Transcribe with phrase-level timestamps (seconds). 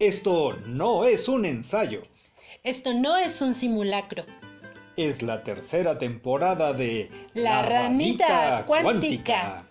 [0.00, 2.04] Esto no es un ensayo.
[2.64, 4.24] Esto no es un simulacro.
[4.96, 9.66] Es la tercera temporada de La, ranita, cuántica.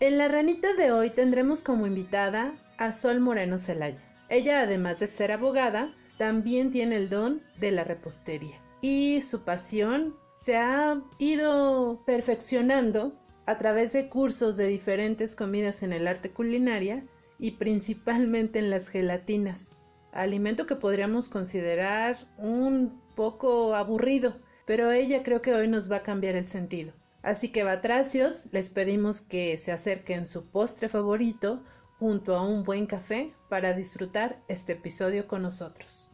[0.00, 4.02] En la ranita de hoy tendremos como invitada a Sol Moreno Celaya.
[4.30, 8.60] Ella, además de ser abogada, también tiene el don de la repostería.
[8.80, 13.12] Y su pasión se ha ido perfeccionando
[13.46, 17.04] a través de cursos de diferentes comidas en el arte culinaria
[17.38, 19.68] y principalmente en las gelatinas,
[20.12, 24.36] alimento que podríamos considerar un poco aburrido,
[24.66, 26.92] pero ella creo que hoy nos va a cambiar el sentido.
[27.22, 31.62] Así que batracios, les pedimos que se acerquen su postre favorito
[32.04, 36.10] junto a un buen café para disfrutar este episodio con nosotros.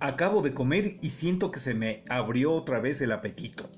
[0.00, 3.68] Acabo de comer y siento que se me abrió otra vez el apetito.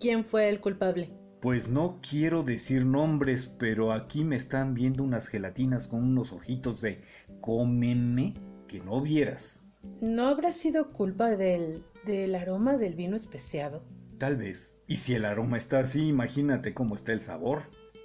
[0.00, 1.10] ¿Quién fue el culpable?
[1.40, 6.82] Pues no quiero decir nombres, pero aquí me están viendo unas gelatinas con unos ojitos
[6.82, 7.00] de
[7.40, 9.64] cómeme que no vieras.
[10.00, 13.84] ¿No habrá sido culpa del, del aroma del vino especiado?
[14.16, 14.78] Tal vez.
[14.86, 17.60] Y si el aroma está así, imagínate cómo está el sabor.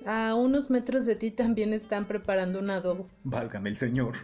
[0.05, 3.07] A unos metros de ti también están preparando un adobo.
[3.23, 4.15] Válgame el señor.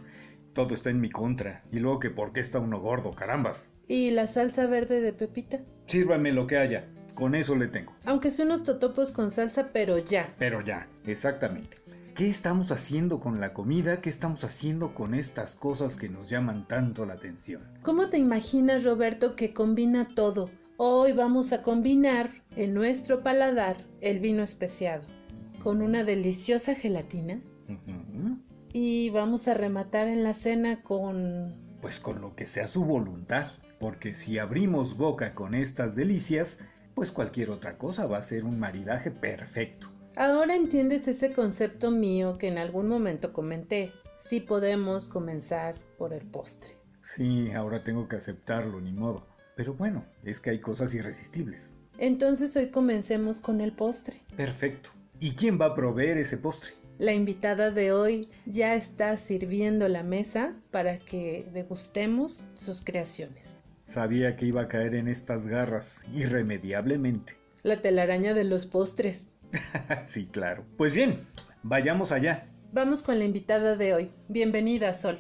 [0.52, 1.64] Todo está en mi contra.
[1.72, 3.76] Y luego que por qué está uno gordo, carambas.
[3.88, 5.62] ¿Y la salsa verde de Pepita?
[5.88, 6.90] Sírvame lo que haya.
[7.16, 7.96] Con eso le tengo.
[8.06, 10.34] Aunque sea unos totopos con salsa, pero ya.
[10.38, 11.78] Pero ya, exactamente.
[12.16, 14.00] ¿Qué estamos haciendo con la comida?
[14.00, 17.64] ¿Qué estamos haciendo con estas cosas que nos llaman tanto la atención?
[17.82, 20.52] ¿Cómo te imaginas, Roberto, que combina todo?
[20.78, 25.08] Hoy vamos a combinar en nuestro paladar el vino especiado
[25.64, 27.42] con una deliciosa gelatina.
[28.74, 31.56] Y vamos a rematar en la cena con...
[31.82, 33.48] Pues con lo que sea su voluntad.
[33.80, 36.60] Porque si abrimos boca con estas delicias,
[36.94, 39.93] pues cualquier otra cosa va a ser un maridaje perfecto.
[40.16, 43.92] Ahora entiendes ese concepto mío que en algún momento comenté.
[44.16, 46.78] Sí podemos comenzar por el postre.
[47.02, 49.26] Sí, ahora tengo que aceptarlo, ni modo.
[49.56, 51.74] Pero bueno, es que hay cosas irresistibles.
[51.98, 54.22] Entonces hoy comencemos con el postre.
[54.38, 54.92] Perfecto.
[55.20, 56.72] ¿Y quién va a proveer ese postre?
[57.00, 63.58] La invitada de hoy ya está sirviendo la mesa para que degustemos sus creaciones.
[63.86, 67.34] Sabía que iba a caer en estas garras irremediablemente.
[67.64, 69.28] La telaraña de los postres.
[70.06, 70.66] sí, claro.
[70.78, 71.14] Pues bien,
[71.64, 72.48] vayamos allá.
[72.72, 74.12] Vamos con la invitada de hoy.
[74.28, 75.20] Bienvenida, Sol.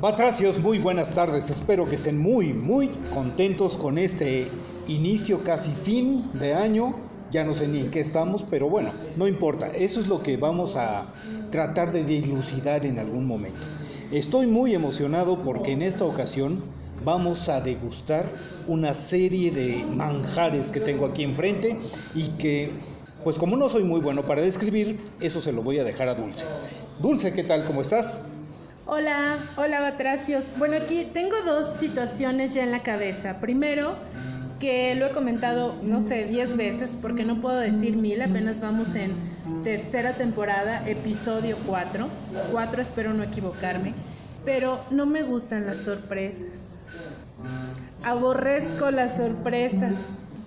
[0.00, 1.50] Batracios, muy buenas tardes.
[1.50, 4.48] Espero que estén muy, muy contentos con este
[4.88, 6.96] inicio casi fin de año.
[7.30, 9.68] Ya no sé ni en qué estamos, pero bueno, no importa.
[9.68, 11.04] Eso es lo que vamos a
[11.50, 13.66] tratar de dilucidar en algún momento.
[14.12, 16.60] Estoy muy emocionado porque en esta ocasión
[17.04, 18.26] vamos a degustar
[18.66, 21.78] una serie de manjares que tengo aquí enfrente
[22.12, 22.72] y que,
[23.22, 26.16] pues como no soy muy bueno para describir, eso se lo voy a dejar a
[26.16, 26.44] Dulce.
[26.98, 27.64] Dulce, ¿qué tal?
[27.64, 28.24] ¿Cómo estás?
[28.84, 30.54] Hola, hola Batracios.
[30.58, 33.38] Bueno, aquí tengo dos situaciones ya en la cabeza.
[33.38, 33.94] Primero,
[34.60, 38.94] que lo he comentado, no sé, 10 veces, porque no puedo decir mil, apenas vamos
[38.94, 39.10] en
[39.64, 42.06] tercera temporada, episodio 4.
[42.52, 43.94] 4, espero no equivocarme.
[44.44, 46.74] Pero no me gustan las sorpresas.
[48.04, 49.96] Aborrezco las sorpresas.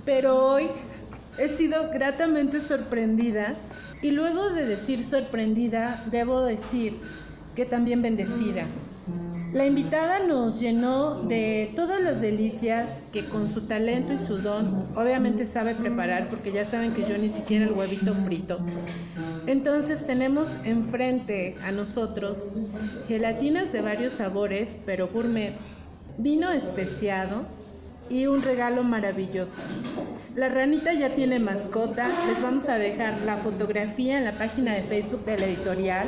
[0.06, 0.68] Pero hoy
[1.40, 3.56] he sido gratamente sorprendida.
[4.04, 7.00] Y luego de decir sorprendida, debo decir
[7.56, 8.66] que también bendecida.
[9.54, 14.68] La invitada nos llenó de todas las delicias que con su talento y su don
[14.96, 18.58] obviamente sabe preparar porque ya saben que yo ni siquiera el huevito frito.
[19.46, 22.52] Entonces tenemos enfrente a nosotros
[23.08, 25.54] gelatinas de varios sabores pero gourmet,
[26.18, 27.46] vino especiado
[28.10, 29.62] y un regalo maravilloso.
[30.36, 34.82] La ranita ya tiene mascota, les vamos a dejar la fotografía en la página de
[34.82, 36.08] Facebook de la editorial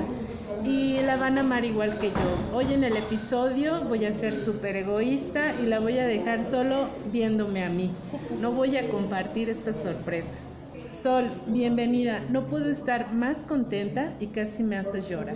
[0.63, 2.53] y la van a amar igual que yo.
[2.53, 6.89] Hoy en el episodio voy a ser súper egoísta y la voy a dejar solo
[7.11, 7.91] viéndome a mí.
[8.39, 10.37] No voy a compartir esta sorpresa.
[10.87, 12.21] Sol, bienvenida.
[12.29, 15.35] No puedo estar más contenta y casi me haces llorar.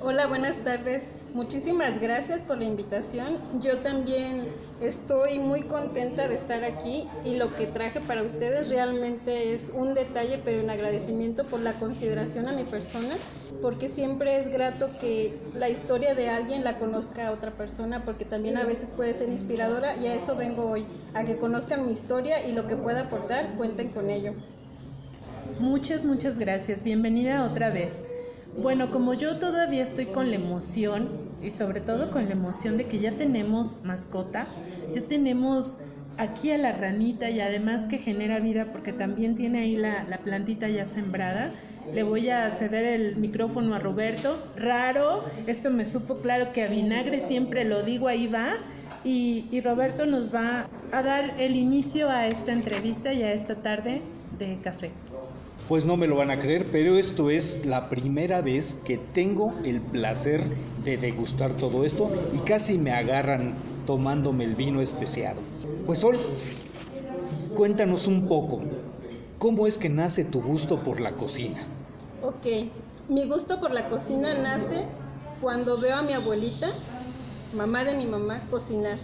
[0.00, 1.10] Hola, buenas tardes.
[1.34, 3.36] Muchísimas gracias por la invitación.
[3.60, 4.46] Yo también
[4.80, 9.92] estoy muy contenta de estar aquí y lo que traje para ustedes realmente es un
[9.92, 13.14] detalle, pero un agradecimiento por la consideración a mi persona,
[13.60, 18.24] porque siempre es grato que la historia de alguien la conozca a otra persona, porque
[18.24, 21.92] también a veces puede ser inspiradora y a eso vengo hoy, a que conozcan mi
[21.92, 24.32] historia y lo que pueda aportar, cuenten con ello.
[25.60, 26.84] Muchas, muchas gracias.
[26.84, 28.04] Bienvenida otra vez.
[28.60, 31.08] Bueno, como yo todavía estoy con la emoción
[31.40, 34.48] y sobre todo con la emoción de que ya tenemos mascota,
[34.92, 35.78] ya tenemos
[36.16, 40.68] aquí a la ranita y además que genera vida porque también tiene ahí la, plantita
[40.68, 41.52] ya sembrada.
[41.94, 44.42] Le voy a ceder el micrófono a Roberto.
[44.56, 48.54] Raro, esto me supo claro que a vinagre siempre lo digo, ahí va.
[49.04, 53.54] Y, y Roberto nos va a dar el inicio a esta entrevista y a esta
[53.54, 54.02] tarde
[54.36, 54.90] de café.
[55.66, 59.54] Pues no me lo van a creer, pero esto es la primera vez que tengo
[59.64, 60.42] el placer
[60.84, 63.54] de degustar todo esto y casi me agarran
[63.86, 65.40] tomándome el vino especiado.
[65.86, 66.16] Pues Sol,
[67.54, 68.60] cuéntanos un poco,
[69.38, 71.58] ¿cómo es que nace tu gusto por la cocina?
[72.22, 72.70] Ok,
[73.08, 74.84] mi gusto por la cocina nace
[75.40, 76.68] cuando veo a mi abuelita,
[77.54, 78.98] mamá de mi mamá, cocinar.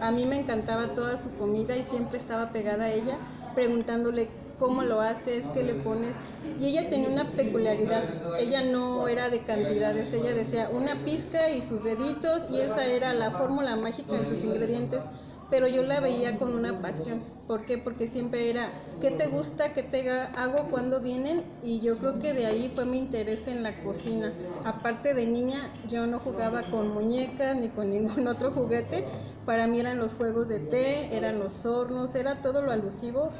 [0.00, 3.16] A mí me encantaba toda su comida y siempre estaba pegada a ella
[3.54, 6.14] preguntándole cómo lo haces, qué le pones.
[6.60, 8.04] Y ella tenía una peculiaridad,
[8.38, 13.12] ella no era de cantidades, ella decía una pizca y sus deditos y esa era
[13.12, 15.02] la fórmula mágica en sus ingredientes.
[15.48, 17.22] Pero yo la veía con una pasión.
[17.46, 17.78] ¿Por qué?
[17.78, 19.72] Porque siempre era, ¿qué te gusta?
[19.72, 21.44] ¿Qué te hago cuando vienen?
[21.62, 24.32] Y yo creo que de ahí fue mi interés en la cocina.
[24.64, 29.04] Aparte de niña, yo no jugaba con muñecas ni con ningún otro juguete.
[29.44, 33.30] Para mí eran los juegos de té, eran los hornos, era todo lo alusivo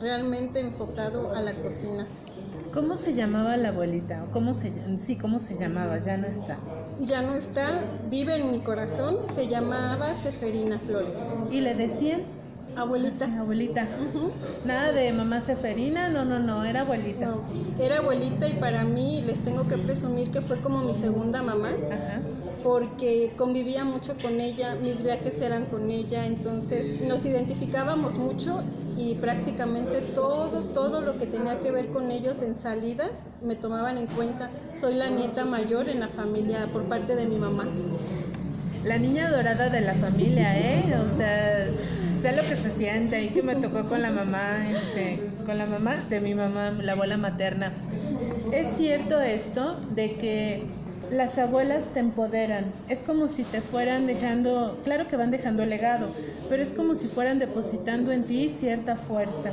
[0.00, 2.06] realmente enfocado a la cocina.
[2.72, 4.26] ¿Cómo se llamaba la abuelita?
[4.32, 5.98] ¿Cómo se, sí, ¿cómo se llamaba?
[6.00, 6.58] Ya no está.
[7.00, 7.80] Ya no está,
[8.10, 11.14] vive en mi corazón, se llamaba Seferina Flores.
[11.50, 12.20] ¿Y le decían?
[12.76, 13.26] Abuelita.
[13.38, 13.86] abuelita.
[14.66, 17.32] Nada de mamá Seferina, no, no, no, era abuelita.
[17.80, 21.70] era abuelita y para mí les tengo que presumir que fue como mi segunda mamá.
[21.92, 22.20] Ajá
[22.64, 28.62] porque convivía mucho con ella, mis viajes eran con ella, entonces nos identificábamos mucho
[28.96, 33.98] y prácticamente todo, todo lo que tenía que ver con ellos en salidas me tomaban
[33.98, 34.50] en cuenta.
[34.78, 37.66] Soy la nieta mayor en la familia por parte de mi mamá.
[38.84, 40.82] La niña dorada de la familia, ¿eh?
[41.04, 41.66] O sea,
[42.18, 45.66] sé lo que se siente y que me tocó con la mamá, este, con la
[45.66, 47.72] mamá de mi mamá, la abuela materna.
[48.52, 50.62] Es cierto esto de que
[51.10, 52.64] las abuelas te empoderan.
[52.88, 56.08] Es como si te fueran dejando, claro que van dejando el legado,
[56.48, 59.50] pero es como si fueran depositando en ti cierta fuerza.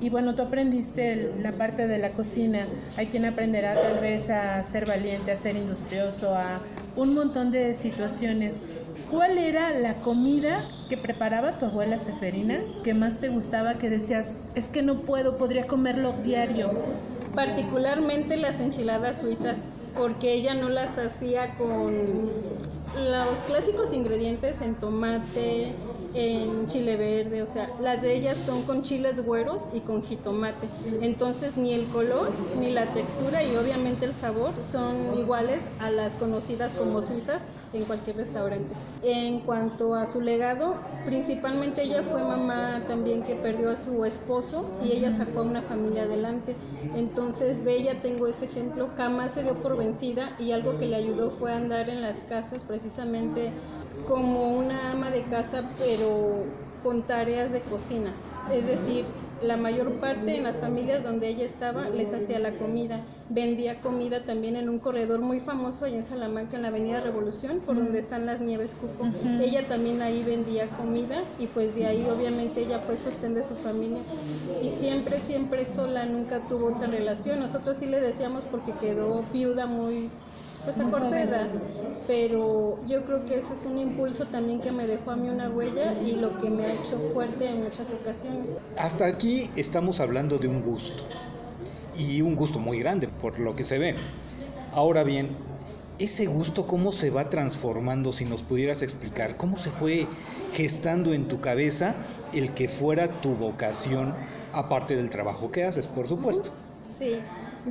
[0.00, 2.66] Y bueno, tú aprendiste la parte de la cocina.
[2.96, 6.60] Hay quien aprenderá tal vez a ser valiente, a ser industrioso, a
[6.94, 8.60] un montón de situaciones.
[9.10, 14.36] ¿Cuál era la comida que preparaba tu abuela Seferina que más te gustaba, que decías,
[14.54, 16.70] es que no puedo, podría comerlo diario?
[17.34, 19.62] Particularmente las enchiladas suizas
[19.98, 22.30] porque ella no las hacía con
[22.94, 25.74] los clásicos ingredientes en tomate,
[26.14, 30.68] en chile verde, o sea, las de ellas son con chiles güeros y con jitomate.
[31.00, 36.14] Entonces ni el color ni la textura y obviamente el sabor son iguales a las
[36.14, 38.74] conocidas como suizas en cualquier restaurante.
[39.02, 44.76] En cuanto a su legado, principalmente ella fue mamá también que perdió a su esposo
[44.80, 46.56] y ella sacó a una familia adelante.
[46.92, 50.96] Entonces de ella tengo ese ejemplo, jamás se dio por vencida y algo que le
[50.96, 53.52] ayudó fue andar en las casas precisamente
[54.08, 56.44] como una ama de casa, pero
[56.82, 58.10] con tareas de cocina.
[58.52, 59.04] Es decir,
[59.42, 63.00] la mayor parte en las familias donde ella estaba les hacía la comida.
[63.28, 67.60] Vendía comida también en un corredor muy famoso allá en Salamanca, en la Avenida Revolución,
[67.60, 69.04] por donde están las nieves Cupo.
[69.40, 73.54] Ella también ahí vendía comida y pues de ahí obviamente ella fue sostén de su
[73.54, 74.00] familia.
[74.62, 77.38] Y siempre, siempre sola, nunca tuvo otra relación.
[77.38, 80.08] Nosotros sí le decíamos porque quedó viuda muy
[80.68, 81.46] pues a corta edad,
[82.06, 85.48] pero yo creo que ese es un impulso también que me dejó a mí una
[85.48, 88.50] huella y lo que me ha hecho fuerte en muchas ocasiones.
[88.76, 91.04] Hasta aquí estamos hablando de un gusto
[91.96, 93.94] y un gusto muy grande por lo que se ve.
[94.74, 95.34] Ahora bien,
[95.98, 100.06] ese gusto cómo se va transformando, si nos pudieras explicar, cómo se fue
[100.52, 101.96] gestando en tu cabeza
[102.34, 104.14] el que fuera tu vocación,
[104.52, 106.50] aparte del trabajo que haces, por supuesto.
[106.98, 107.14] Sí,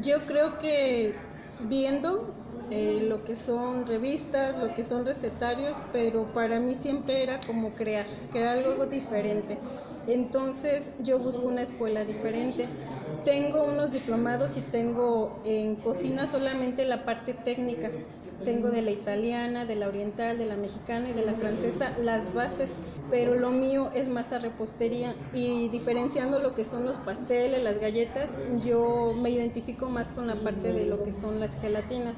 [0.01, 1.13] yo creo que
[1.59, 2.33] viendo
[2.69, 7.75] eh, lo que son revistas, lo que son recetarios, pero para mí siempre era como
[7.75, 9.63] crear, crear algo diferente.
[10.05, 12.77] Entonces yo busco una escuela diferente.
[13.23, 17.91] Tengo unos diplomados y tengo en cocina solamente la parte técnica.
[18.43, 22.33] Tengo de la italiana, de la oriental, de la mexicana y de la francesa las
[22.33, 22.75] bases,
[23.09, 25.13] pero lo mío es más a repostería.
[25.33, 28.29] Y diferenciando lo que son los pasteles, las galletas,
[28.63, 32.17] yo me identifico más con la parte de lo que son las gelatinas.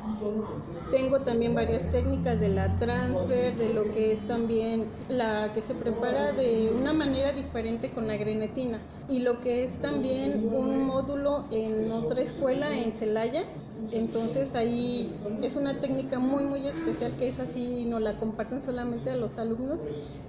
[0.91, 5.73] Tengo también varias técnicas de la transfer, de lo que es también la que se
[5.73, 8.79] prepara de una manera diferente con la grenetina.
[9.07, 13.43] Y lo que es también un módulo en otra escuela en Celaya.
[13.91, 15.09] Entonces ahí
[15.41, 19.37] es una técnica muy muy especial que es así, no la comparten solamente a los
[19.37, 19.79] alumnos,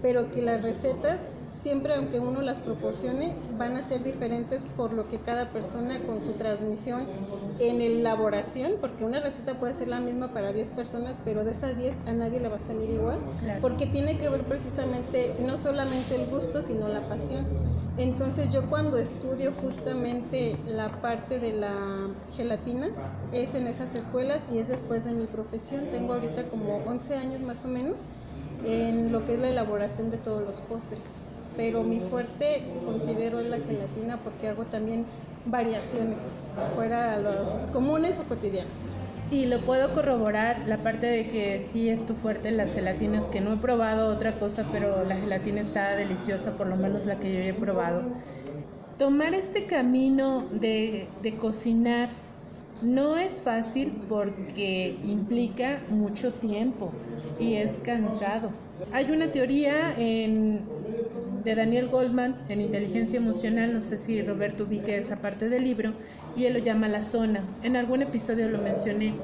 [0.02, 1.20] pero que las recetas
[1.54, 6.20] siempre aunque uno las proporcione van a ser diferentes por lo que cada persona con
[6.20, 7.06] su transmisión
[7.58, 11.76] en elaboración, porque una receta puede ser la misma para 10 personas, pero de esas
[11.76, 13.18] 10 a nadie le va a salir igual,
[13.60, 17.46] porque tiene que ver precisamente no solamente el gusto, sino la pasión.
[17.96, 21.74] Entonces yo cuando estudio justamente la parte de la
[22.34, 22.88] gelatina
[23.32, 25.86] es en esas escuelas y es después de mi profesión.
[25.90, 28.06] Tengo ahorita como 11 años más o menos
[28.64, 31.00] en lo que es la elaboración de todos los postres.
[31.56, 35.04] Pero mi fuerte considero es la gelatina porque hago también
[35.44, 36.20] variaciones
[36.74, 38.92] fuera de los comunes o cotidianos.
[39.30, 43.40] Y lo puedo corroborar, la parte de que sí es tu fuerte las gelatinas, que
[43.40, 47.32] no he probado otra cosa, pero la gelatina está deliciosa, por lo menos la que
[47.32, 48.02] yo he probado.
[48.98, 52.08] Tomar este camino de, de cocinar
[52.82, 56.92] no es fácil porque implica mucho tiempo
[57.38, 58.50] y es cansado.
[58.92, 60.62] Hay una teoría en
[61.44, 65.92] de Daniel Goldman en inteligencia emocional, no sé si Roberto ubique esa parte del libro,
[66.36, 67.42] y él lo llama la zona.
[67.62, 69.14] En algún episodio lo mencioné.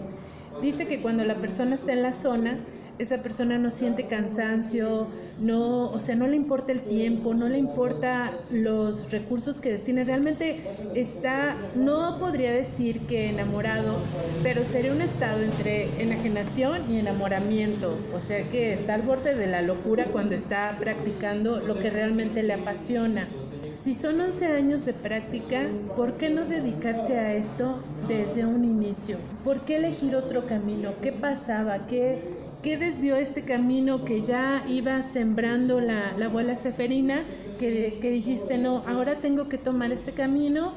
[0.62, 2.58] Dice que cuando la persona está en la zona,
[2.98, 5.08] esa persona no siente cansancio,
[5.40, 10.04] no, o sea, no le importa el tiempo, no le importa los recursos que destine.
[10.04, 10.60] Realmente
[10.94, 13.98] está, no podría decir que enamorado,
[14.42, 17.98] pero sería un estado entre enajenación y enamoramiento.
[18.14, 22.42] O sea que está al borde de la locura cuando está practicando lo que realmente
[22.42, 23.28] le apasiona.
[23.76, 29.18] Si son 11 años de práctica, ¿por qué no dedicarse a esto desde un inicio?
[29.44, 30.94] ¿Por qué elegir otro camino?
[31.02, 31.86] ¿Qué pasaba?
[31.86, 32.22] ¿Qué,
[32.62, 37.22] ¿Qué desvió este camino que ya iba sembrando la, abuela Seferina?
[37.58, 40.72] Que, que, dijiste, no, ahora tengo que tomar este camino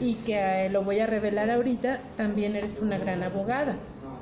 [0.00, 3.76] y que eh, lo voy a revelar ahorita, también eres una gran abogada.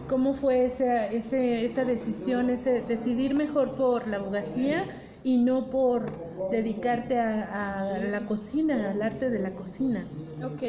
[0.08, 4.84] ¿Cómo fue esa, esa decisión, ese decidir mejor por la abogacía
[5.24, 6.06] y no por
[6.50, 10.06] dedicarte a, a la cocina, al arte de la cocina?
[10.44, 10.62] Ok.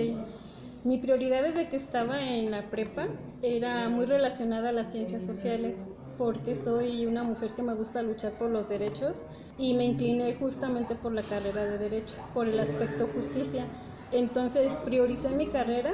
[0.84, 3.08] Mi prioridad desde que estaba en la prepa
[3.42, 8.34] era muy relacionada a las ciencias sociales porque soy una mujer que me gusta luchar
[8.34, 9.26] por los derechos
[9.58, 13.66] y me incliné justamente por la carrera de derecho, por el aspecto justicia.
[14.12, 15.94] Entonces prioricé mi carrera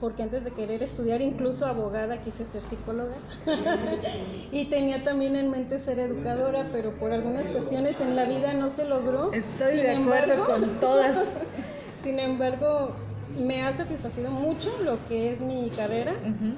[0.00, 3.14] porque antes de querer estudiar incluso abogada quise ser psicóloga
[4.52, 8.68] y tenía también en mente ser educadora, pero por algunas cuestiones en la vida no
[8.68, 9.32] se logró.
[9.32, 11.16] Estoy de acuerdo con todas.
[12.02, 12.90] sin embargo,
[13.38, 16.12] me ha satisfacido mucho lo que es mi carrera,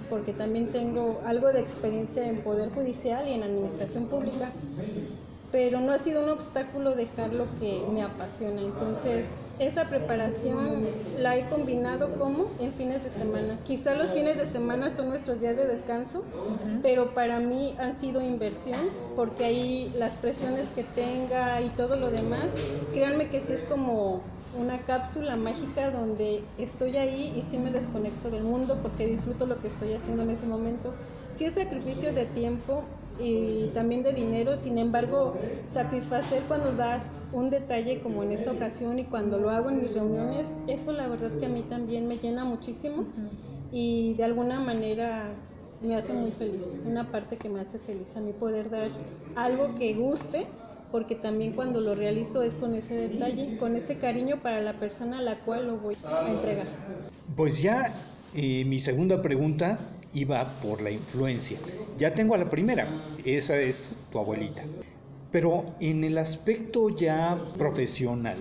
[0.09, 4.51] porque también tengo algo de experiencia en Poder Judicial y en Administración Pública,
[5.51, 8.61] pero no ha sido un obstáculo dejar lo que me apasiona.
[8.61, 9.27] Entonces,
[9.59, 10.87] esa preparación
[11.19, 13.59] la he combinado como en fines de semana.
[13.65, 16.23] Quizá los fines de semana son nuestros días de descanso,
[16.83, 18.81] pero para mí han sido inversión
[19.17, 22.53] porque ahí las presiones que tenga y todo lo demás,
[22.93, 24.23] créanme que sí es como
[24.57, 29.61] una cápsula mágica donde estoy ahí y sí me desconecto del mundo porque disfruto lo
[29.61, 30.93] que estoy haciendo en ese momento.
[31.35, 32.83] Sí es sacrificio de tiempo
[33.21, 35.35] y también de dinero, sin embargo,
[35.67, 39.93] satisfacer cuando das un detalle como en esta ocasión y cuando lo hago en mis
[39.95, 43.05] reuniones, eso la verdad que a mí también me llena muchísimo
[43.73, 45.31] y de alguna manera
[45.81, 48.91] me hace muy feliz, una parte que me hace feliz a mí poder dar
[49.37, 50.47] algo que guste
[50.91, 55.19] porque también cuando lo realizo es con ese detalle, con ese cariño para la persona
[55.19, 56.67] a la cual lo voy a entregar.
[57.37, 57.95] Pues ya
[58.35, 59.79] eh, mi segunda pregunta
[60.15, 61.59] iba por la influencia.
[61.99, 62.87] Ya tengo a la primera,
[63.25, 64.65] esa es tu abuelita.
[65.31, 68.37] Pero en el aspecto ya profesional,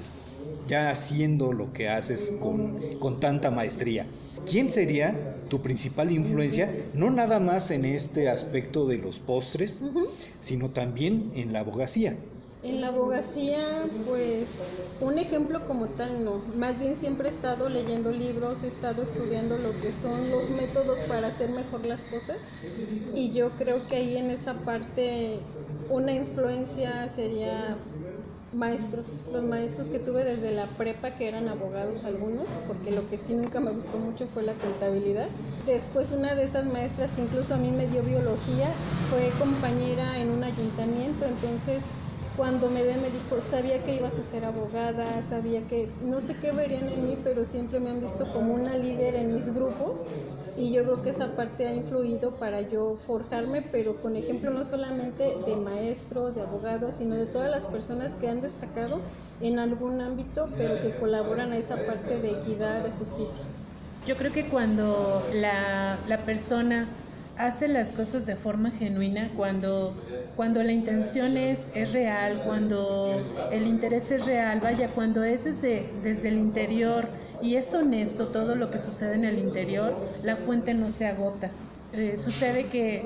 [0.67, 4.05] ya haciendo lo que haces con, con tanta maestría,
[4.49, 9.81] ¿quién sería tu principal influencia, no nada más en este aspecto de los postres,
[10.39, 12.15] sino también en la abogacía?
[12.61, 14.49] En la abogacía, pues
[14.99, 19.57] un ejemplo como tal no, más bien siempre he estado leyendo libros, he estado estudiando
[19.57, 22.37] lo que son los métodos para hacer mejor las cosas.
[23.13, 25.53] Y yo creo que ahí en esa parte
[25.87, 27.77] una influencia sería
[28.51, 33.17] maestros, los maestros que tuve desde la prepa que eran abogados algunos, porque lo que
[33.17, 35.29] sí nunca me gustó mucho fue la contabilidad.
[35.65, 40.29] Después una de esas maestras que incluso a mí me dio biología fue compañera en
[40.31, 41.97] un ayuntamiento, entonces
[42.37, 46.39] cuando me ve me dijo, sabía que ibas a ser abogada, sabía que, no sé
[46.39, 50.13] qué verían en mí, pero siempre me han visto como una líder en mis grupos
[50.55, 54.63] y yo creo que esa parte ha influido para yo forjarme, pero con ejemplo no
[54.63, 59.03] solamente de maestros, de abogados, sino de todas las personas que han destacado
[59.39, 63.45] en algún ámbito, pero que colaboran a esa parte de equidad, de justicia.
[64.05, 66.87] Yo creo que cuando la, la persona
[67.37, 69.93] hace las cosas de forma genuina, cuando,
[70.35, 75.89] cuando la intención es, es real, cuando el interés es real, vaya, cuando es desde,
[76.03, 77.07] desde el interior
[77.41, 81.49] y es honesto todo lo que sucede en el interior, la fuente no se agota.
[81.93, 83.05] Eh, sucede que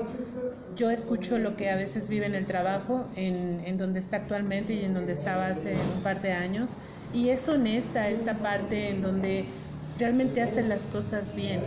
[0.76, 4.72] yo escucho lo que a veces vive en el trabajo, en, en donde está actualmente
[4.72, 6.76] y en donde estaba hace un par de años,
[7.14, 9.44] y es honesta esta parte en donde
[9.98, 11.60] realmente hace las cosas bien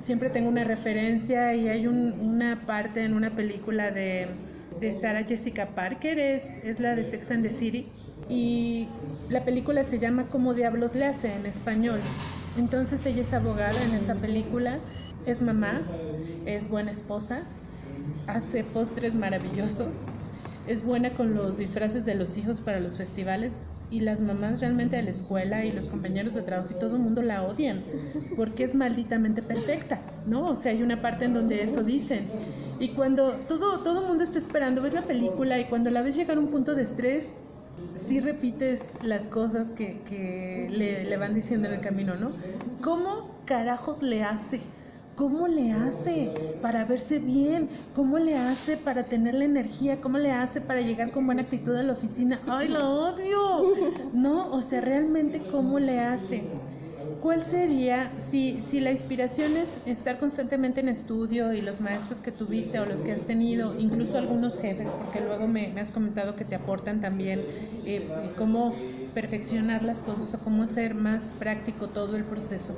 [0.00, 4.26] siempre tengo una referencia y hay una parte en una película de,
[4.80, 7.86] de Sarah Jessica Parker, es, es la de Sex and the City,
[8.28, 8.88] y
[9.28, 12.00] la película se llama Como Diablos le hace en español.
[12.58, 14.78] Entonces ella es abogada en esa película,
[15.26, 15.82] es mamá,
[16.46, 17.42] es buena esposa,
[18.26, 19.96] hace postres maravillosos,
[20.66, 24.96] es buena con los disfraces de los hijos para los festivales y las mamás realmente
[24.96, 27.82] de la escuela y los compañeros de trabajo y todo el mundo la odian
[28.34, 30.48] porque es malditamente perfecta, ¿no?
[30.48, 32.26] O sea, hay una parte en donde eso dicen.
[32.80, 36.36] Y cuando todo todo mundo está esperando, ves la película y cuando la ves llegar
[36.36, 37.34] a un punto de estrés,
[37.94, 42.32] sí repites las cosas que, que le, le van diciendo en el camino, ¿no?
[42.82, 44.60] ¿Cómo carajos le hace?
[45.16, 46.30] ¿Cómo le hace
[46.60, 47.70] para verse bien?
[47.94, 49.98] ¿Cómo le hace para tener la energía?
[49.98, 52.38] ¿Cómo le hace para llegar con buena actitud a la oficina?
[52.46, 53.62] ¡Ay, la odio!
[54.12, 56.44] No, o sea, realmente, ¿cómo le hace?
[57.22, 62.30] ¿Cuál sería, si, si la inspiración es estar constantemente en estudio y los maestros que
[62.30, 66.44] tuviste o los que has tenido, incluso algunos jefes, porque luego me, has comentado que
[66.44, 67.42] te aportan también
[67.86, 68.06] eh,
[68.36, 68.74] cómo
[69.14, 72.76] perfeccionar las cosas o cómo hacer más práctico todo el proceso?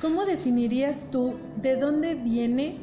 [0.00, 2.76] ¿Cómo definirías tú de dónde viene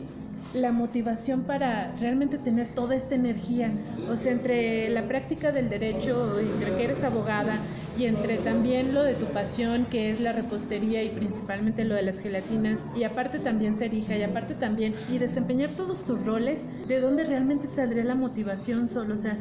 [0.54, 3.72] la motivación para realmente tener toda esta energía?
[4.10, 7.57] O sea, entre la práctica del derecho, entre que eres abogada
[7.98, 12.03] y entre también lo de tu pasión, que es la repostería y principalmente lo de
[12.03, 16.66] las gelatinas, y aparte también ser hija, y aparte también, y desempeñar todos tus roles,
[16.88, 19.16] ¿de dónde realmente saldría la motivación solo?
[19.16, 19.38] O sea,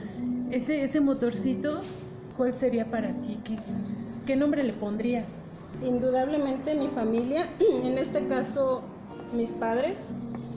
[0.51, 1.81] ese, ese motorcito,
[2.37, 3.39] ¿cuál sería para ti?
[3.45, 3.57] ¿Qué,
[4.27, 5.43] qué nombre le pondrías?
[5.81, 7.47] Indudablemente mi familia,
[7.85, 8.83] en este caso
[9.33, 9.99] mis padres,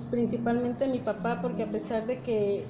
[0.10, 2.66] principalmente mi papá, porque a pesar de que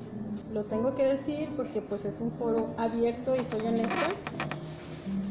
[0.54, 4.10] lo tengo que decir, porque pues es un foro abierto y soy honesta,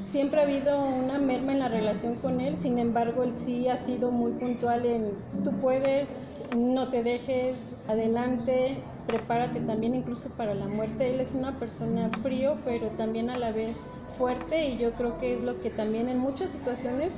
[0.02, 3.76] siempre ha habido una merma en la relación con él, sin embargo él sí ha
[3.76, 7.56] sido muy puntual en tú puedes, no te dejes,
[7.86, 11.12] adelante, prepárate también incluso para la muerte.
[11.12, 13.76] Él es una persona frío, pero también a la vez
[14.10, 17.10] fuerte y yo creo que es lo que también en muchas situaciones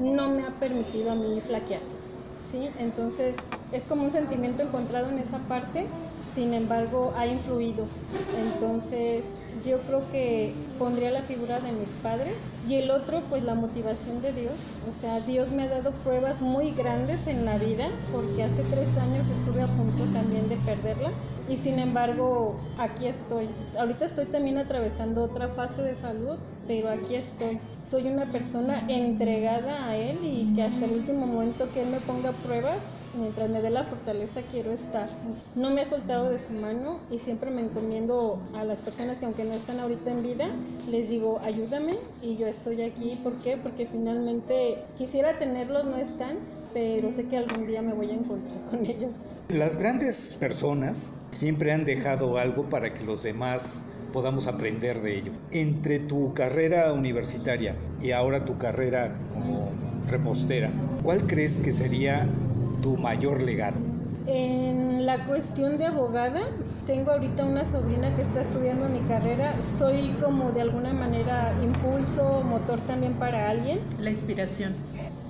[0.00, 1.80] no me ha permitido a mí flaquear.
[2.50, 2.68] ¿sí?
[2.78, 3.36] Entonces
[3.72, 5.86] es como un sentimiento encontrado en esa parte,
[6.34, 7.86] sin embargo ha influido.
[8.54, 9.24] Entonces
[9.64, 12.34] yo creo que pondría la figura de mis padres
[12.68, 14.54] y el otro pues la motivación de Dios.
[14.88, 18.88] O sea, Dios me ha dado pruebas muy grandes en la vida porque hace tres
[18.98, 21.10] años estuve a punto también de perderla
[21.48, 23.48] y sin embargo aquí estoy.
[23.78, 27.60] Ahorita estoy también atravesando otra fase de salud, pero aquí estoy.
[27.82, 32.00] Soy una persona entregada a Él y que hasta el último momento que Él me
[32.00, 32.82] ponga pruebas,
[33.18, 35.08] mientras me dé la fortaleza quiero estar.
[35.54, 39.26] No me ha soltado de su mano y siempre me encomiendo a las personas que
[39.26, 40.48] aunque no están ahorita en vida,
[40.88, 43.18] les digo ayúdame y yo estoy aquí.
[43.22, 43.56] ¿Por qué?
[43.56, 46.38] Porque finalmente quisiera tenerlos, no están,
[46.74, 49.14] pero sé que algún día me voy a encontrar con ellos.
[49.48, 53.82] Las grandes personas siempre han dejado algo para que los demás
[54.12, 55.32] podamos aprender de ello.
[55.52, 59.70] Entre tu carrera universitaria y ahora tu carrera como
[60.08, 60.70] repostera,
[61.02, 62.26] ¿cuál crees que sería
[62.82, 63.78] tu mayor legado?
[64.26, 66.42] En la cuestión de abogada,
[66.86, 69.60] tengo ahorita una sobrina que está estudiando mi carrera.
[69.60, 73.78] Soy como de alguna manera impulso, motor también para alguien.
[74.00, 74.74] La inspiración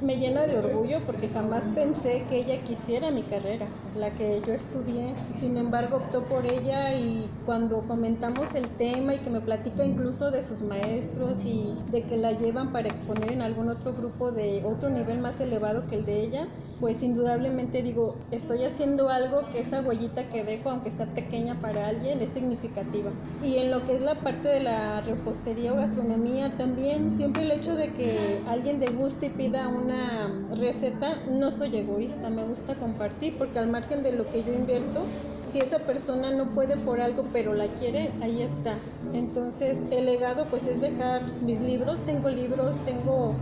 [0.00, 4.52] me llena de orgullo porque jamás pensé que ella quisiera mi carrera, la que yo
[4.52, 5.14] estudié.
[5.38, 10.30] Sin embargo, optó por ella y cuando comentamos el tema y que me platica incluso
[10.30, 14.62] de sus maestros y de que la llevan para exponer en algún otro grupo de
[14.64, 16.48] otro nivel más elevado que el de ella,
[16.80, 21.88] pues indudablemente digo, estoy haciendo algo que esa huellita que dejo, aunque sea pequeña para
[21.88, 23.10] alguien, es significativa.
[23.42, 27.52] Y en lo que es la parte de la repostería o gastronomía también, siempre el
[27.52, 33.36] hecho de que alguien deguste y pida una receta, no soy egoísta, me gusta compartir,
[33.38, 35.02] porque al margen de lo que yo invierto,
[35.50, 38.74] si esa persona no puede por algo pero la quiere, ahí está.
[39.12, 43.34] Entonces el legado pues es dejar mis libros, tengo libros, tengo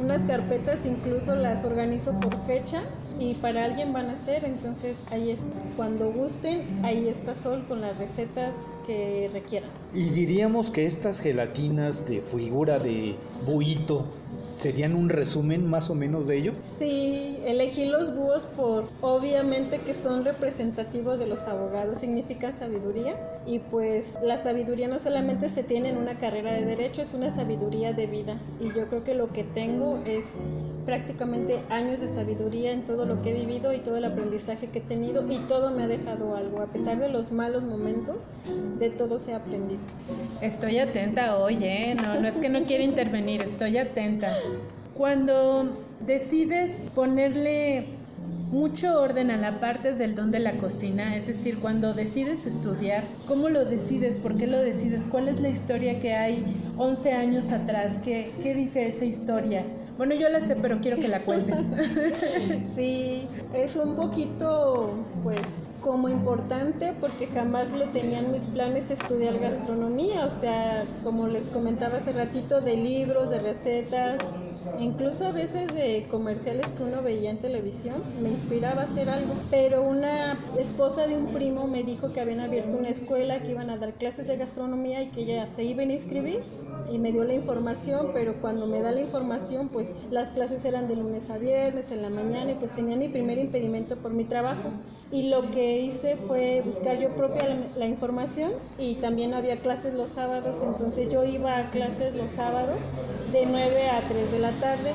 [0.00, 2.82] unas carpetas, incluso las organizo por fecha
[3.18, 5.46] y para alguien van a ser, entonces ahí está.
[5.76, 8.54] Cuando gusten, ahí está Sol con las recetas
[8.86, 9.70] que requieran.
[9.92, 14.06] Y diríamos que estas gelatinas de figura de buito
[14.58, 16.52] ¿Serían un resumen más o menos de ello?
[16.78, 23.58] Sí, elegí los búhos por obviamente que son representativos de los abogados, significan sabiduría y
[23.58, 27.92] pues la sabiduría no solamente se tiene en una carrera de derecho, es una sabiduría
[27.92, 30.34] de vida y yo creo que lo que tengo es
[30.86, 34.78] prácticamente años de sabiduría en todo lo que he vivido y todo el aprendizaje que
[34.78, 38.24] he tenido y todo me ha dejado algo, a pesar de los malos momentos,
[38.78, 39.80] de todo se ha aprendido.
[40.40, 41.96] Estoy atenta hoy, ¿eh?
[42.02, 44.34] No, no es que no quiera intervenir, estoy atenta.
[44.94, 47.86] Cuando decides ponerle
[48.50, 53.02] mucho orden a la parte del don de la cocina, es decir, cuando decides estudiar,
[53.26, 54.16] ¿cómo lo decides?
[54.18, 55.08] ¿Por qué lo decides?
[55.10, 56.44] ¿Cuál es la historia que hay
[56.76, 57.98] 11 años atrás?
[58.04, 59.64] ¿Qué, qué dice esa historia?
[59.96, 61.58] Bueno, yo la sé, pero quiero que la cuentes.
[62.74, 64.90] sí, es un poquito,
[65.22, 65.40] pues,
[65.80, 71.98] como importante porque jamás lo tenían mis planes estudiar gastronomía, o sea, como les comentaba
[71.98, 74.18] hace ratito, de libros, de recetas,
[74.78, 79.34] incluso a veces de comerciales que uno veía en televisión, me inspiraba a hacer algo.
[79.50, 83.70] Pero una esposa de un primo me dijo que habían abierto una escuela, que iban
[83.70, 86.40] a dar clases de gastronomía y que ella se iba a inscribir
[86.90, 90.86] y me dio la información, pero cuando me da la información, pues las clases eran
[90.88, 94.24] de lunes a viernes, en la mañana, y pues tenía mi primer impedimento por mi
[94.24, 94.74] trabajo.
[95.10, 100.08] Y lo que hice fue buscar yo propia la, información y también había clases los
[100.08, 102.78] sábados, entonces yo iba a clases los sábados
[103.30, 104.92] de 9 a 3 de la tarde.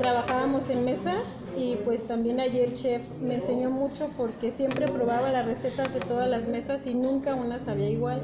[0.00, 1.22] Trabajábamos en mesas
[1.60, 6.00] y pues también ayer el chef me enseñó mucho porque siempre probaba las recetas de
[6.00, 8.18] todas las mesas y nunca una sabía igual.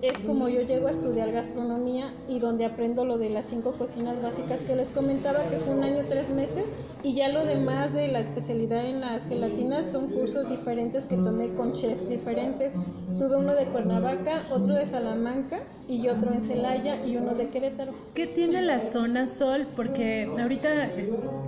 [0.00, 4.22] Es como yo llego a estudiar gastronomía y donde aprendo lo de las cinco cocinas
[4.22, 6.64] básicas que les comentaba que fue un año tres meses
[7.02, 11.52] y ya lo demás de la especialidad en las gelatinas son cursos diferentes que tomé
[11.52, 12.72] con chefs diferentes.
[13.18, 17.92] Tuve uno de Cuernavaca, otro de Salamanca y otro en Celaya y uno de Querétaro.
[18.14, 19.66] ¿Qué tiene la zona Sol?
[19.74, 20.90] Porque ahorita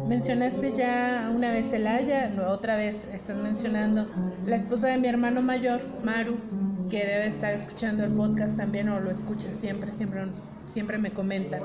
[0.08, 4.06] mencionaste ya una vez Celaya, otra vez estás mencionando
[4.46, 6.36] la esposa de mi hermano mayor, Maru,
[6.88, 10.22] que debe estar escuchando el podcast también o lo escucha siempre, siempre
[10.66, 11.60] siempre me comenta.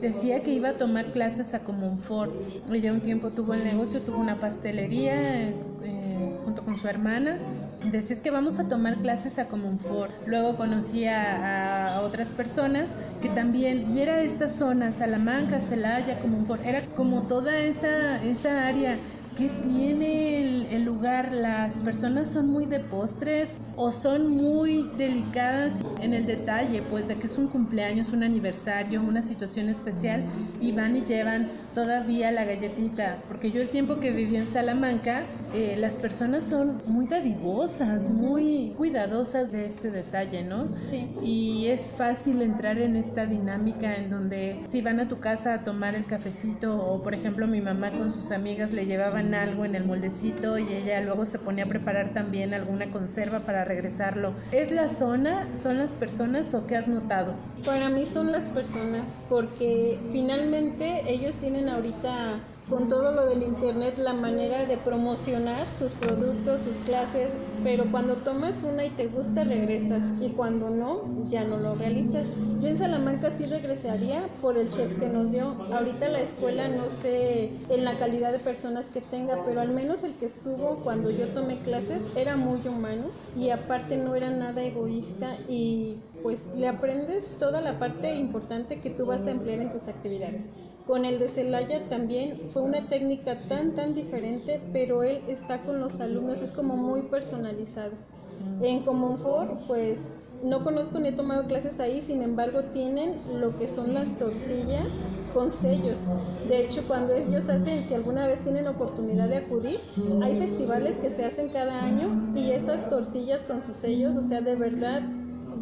[0.00, 2.32] Decía que iba a tomar clases a Comunfort.
[2.72, 7.38] Ella un tiempo tuvo el negocio, tuvo una pastelería eh, junto con su hermana
[7.84, 10.12] decías que vamos a tomar clases a Comunfort.
[10.26, 16.84] Luego conocí a, otras personas que también, y era esta zona, Salamanca, Celaya, Comunfort, era
[16.96, 18.98] como toda esa, esa área
[19.36, 21.32] que tiene el, lugar.
[21.32, 27.16] Las personas son muy de postres o son muy delicadas en el detalle, pues de
[27.16, 30.24] que es un cumpleaños, un aniversario, una situación especial
[30.60, 33.18] y van y llevan todavía la galletita.
[33.28, 35.22] Porque yo el tiempo que viví en Salamanca,
[35.54, 40.68] eh, las personas son muy dadivosas, muy cuidadosas de este detalle, ¿no?
[40.88, 41.08] Sí.
[41.22, 45.64] Y es fácil entrar en esta dinámica en donde si van a tu casa a
[45.64, 48.86] tomar el cafecito o por ejemplo mi mamá con sus amigas le
[49.34, 53.64] algo en el moldecito y ella luego se ponía a preparar también alguna conserva para
[53.64, 54.32] regresarlo.
[54.52, 55.46] ¿Es la zona?
[55.54, 57.34] ¿Son las personas o qué has notado?
[57.64, 63.98] Para mí son las personas porque finalmente ellos tienen ahorita con todo lo del internet
[63.98, 69.42] la manera de promocionar sus productos, sus clases, pero cuando tomas una y te gusta
[69.42, 72.24] regresas y cuando no, ya no lo realizas.
[72.60, 75.56] Yo en Salamanca sí regresaría por el chef que nos dio.
[75.72, 80.04] Ahorita la escuela no sé en la calidad de personas que tenga, pero al menos
[80.04, 84.62] el que estuvo cuando yo tomé clases era muy humano y aparte no era nada
[84.62, 89.70] egoísta y pues le aprendes toda la parte importante que tú vas a emplear en
[89.70, 90.50] tus actividades.
[90.90, 95.78] Con el de Celaya también fue una técnica tan, tan diferente, pero él está con
[95.78, 97.92] los alumnos, es como muy personalizado.
[98.60, 100.08] En Comonfort, pues
[100.42, 104.88] no conozco ni he tomado clases ahí, sin embargo tienen lo que son las tortillas
[105.32, 106.00] con sellos.
[106.48, 109.78] De hecho, cuando ellos hacen, si alguna vez tienen oportunidad de acudir,
[110.24, 114.40] hay festivales que se hacen cada año y esas tortillas con sus sellos, o sea,
[114.40, 115.02] de verdad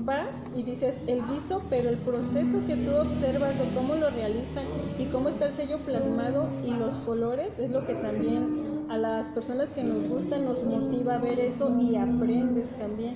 [0.09, 4.65] vas y dices el guiso, pero el proceso que tú observas de cómo lo realizan
[4.99, 9.29] y cómo está el sello plasmado y los colores es lo que también a las
[9.31, 13.15] personas que nos gustan nos motiva a ver eso y aprendes también.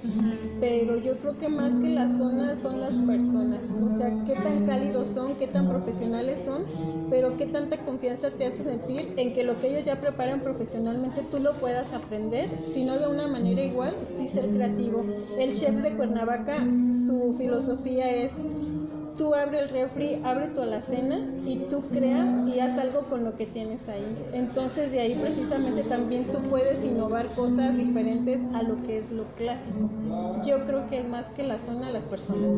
[0.60, 4.66] Pero yo creo que más que las zonas son las personas, o sea, qué tan
[4.66, 6.64] cálidos son, qué tan profesionales son,
[7.10, 11.22] pero qué tanta confianza te hace sentir en que lo que ellos ya preparan profesionalmente
[11.30, 15.04] tú lo puedas aprender, si no de una manera igual, sí ser creativo.
[15.38, 16.56] El chef de Cuernavaca,
[17.06, 18.32] su filosofía es
[19.22, 23.36] tú abre el refri, abre tu alacena y tú creas y haz algo con lo
[23.36, 24.04] que tienes ahí.
[24.32, 29.22] Entonces de ahí precisamente también tú puedes innovar cosas diferentes a lo que es lo
[29.36, 29.88] clásico.
[30.44, 32.50] Yo creo que es más que la zona las personas,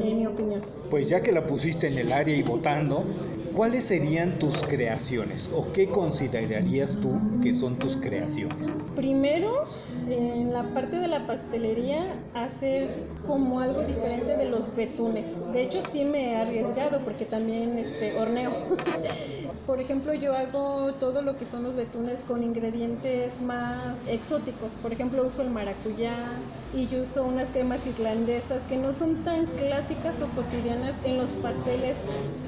[0.00, 0.62] en mi opinión.
[0.88, 3.04] Pues ya que la pusiste en el área y votando,
[3.54, 8.70] ¿cuáles serían tus creaciones o qué considerarías tú que son tus creaciones?
[8.96, 9.66] Primero,
[10.08, 12.88] en la parte de la pastelería, hacer
[13.26, 15.42] como algo diferente de los betunes.
[15.52, 18.50] De hecho, sí me he arriesgado porque también este, horneo.
[19.66, 24.72] Por ejemplo, yo hago todo lo que son los betunes con ingredientes más exóticos.
[24.82, 26.14] Por ejemplo, uso el maracuyá
[26.74, 31.30] y yo uso unas cremas irlandesas que no son tan clásicas o cotidianas en los
[31.32, 31.96] pasteles.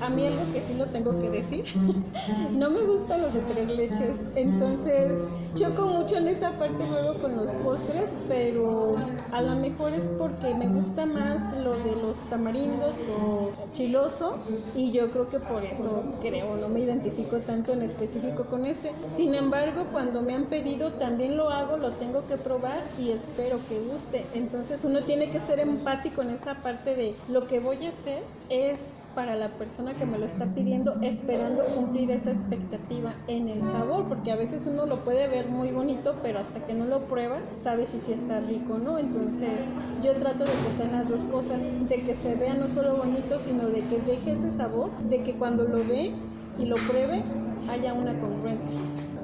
[0.01, 1.65] A mí algo que sí lo tengo que decir,
[2.53, 4.17] no me gustan los de tres leches.
[4.35, 5.13] Entonces,
[5.55, 8.97] choco mucho en esa parte luego con los postres, pero
[9.33, 12.95] a lo mejor es porque me gusta más lo de los tamarindos,
[13.31, 18.49] lo chiloso, y yo creo que por eso creo, no me identifico tanto en específico
[18.49, 18.97] con ese.
[19.03, 23.64] Sin embargo, cuando me han pedido, también lo hago, lo tengo que probar y espero
[23.66, 24.31] que guste.
[24.33, 28.33] Entonces uno tiene que ser empático en esa parte de lo que voy a hacer
[28.49, 33.62] es para la persona que me lo está pidiendo, esperando cumplir esa expectativa en el
[33.62, 37.01] sabor, porque a veces uno lo puede ver muy bonito, pero hasta que no lo
[37.07, 38.99] prueba, sabe si sí está rico o no.
[38.99, 39.62] Entonces,
[40.03, 43.38] yo trato de que sean las dos cosas, de que se vea no solo bonito,
[43.38, 46.11] sino de que deje ese sabor, de que cuando lo ve
[46.59, 47.23] y lo pruebe,
[47.71, 48.77] haya una congruencia.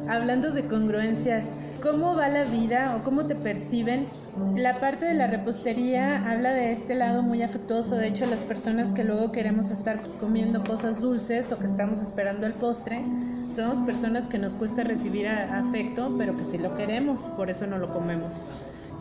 [0.08, 4.06] Hablando de congruencias, ¿cómo va la vida o cómo te perciben?
[4.54, 7.96] La parte de la repostería habla de este lado muy afectuoso.
[7.96, 12.46] De hecho, las personas que luego queremos estar comiendo cosas dulces o que estamos esperando
[12.46, 13.02] el postre,
[13.50, 17.78] somos personas que nos cuesta recibir afecto, pero que sí lo queremos, por eso no
[17.78, 18.44] lo comemos.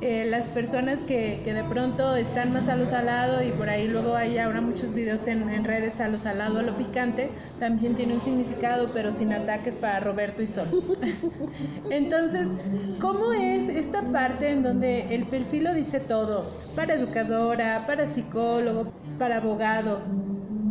[0.01, 3.87] Eh, las personas que, que, de pronto están más a lo salado y por ahí
[3.87, 7.29] luego hay ahora muchos videos en, en, redes a lo salado, a lo picante,
[7.59, 10.67] también tiene un significado, pero sin ataques para Roberto y Sol.
[11.89, 12.53] Entonces,
[12.99, 16.51] ¿cómo es esta parte en donde el perfil lo dice todo?
[16.75, 20.01] Para educadora, para psicólogo, para abogado,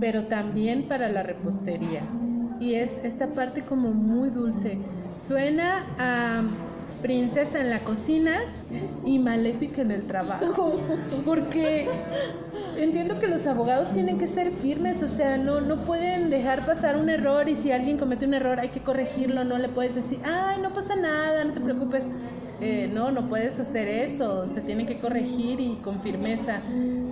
[0.01, 2.03] pero también para la repostería.
[2.61, 4.79] Y es esta parte como muy dulce.
[5.15, 6.43] Suena a
[7.05, 8.41] princesa en la cocina
[9.05, 10.81] y maléfica en el trabajo.
[11.27, 11.87] Porque
[12.77, 16.97] entiendo que los abogados tienen que ser firmes, o sea, no, no pueden dejar pasar
[16.97, 20.19] un error y si alguien comete un error hay que corregirlo, no le puedes decir,
[20.25, 22.11] ay, no pasa nada, no te preocupes.
[22.61, 26.61] Eh, no, no puedes hacer eso, se tiene que corregir y con firmeza.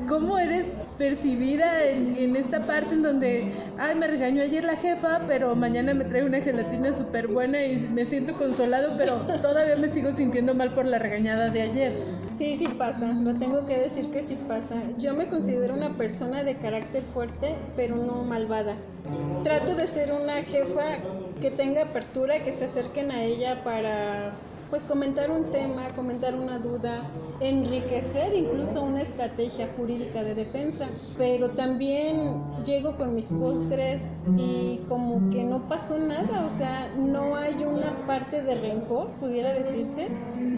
[0.08, 0.66] ¿Cómo eres
[0.98, 5.94] percibida en, en, esta parte en donde, ay, me regañó ayer la jefa, pero mañana
[5.94, 10.54] me trae una gelatina súper buena y me siento consolado, pero todavía me sigo sintiendo
[10.54, 12.21] mal por la regañada de ayer?
[12.42, 14.74] Sí, sí pasa, lo tengo que decir que sí pasa.
[14.98, 18.74] Yo me considero una persona de carácter fuerte, pero no malvada.
[19.44, 20.98] Trato de ser una jefa
[21.40, 24.32] que tenga apertura, que se acerquen a ella para
[24.72, 27.02] pues comentar un tema, comentar una duda,
[27.40, 34.00] enriquecer incluso una estrategia jurídica de defensa, pero también llego con mis postres
[34.38, 39.52] y como que no pasó nada, o sea, no hay una parte de rencor, pudiera
[39.52, 40.08] decirse,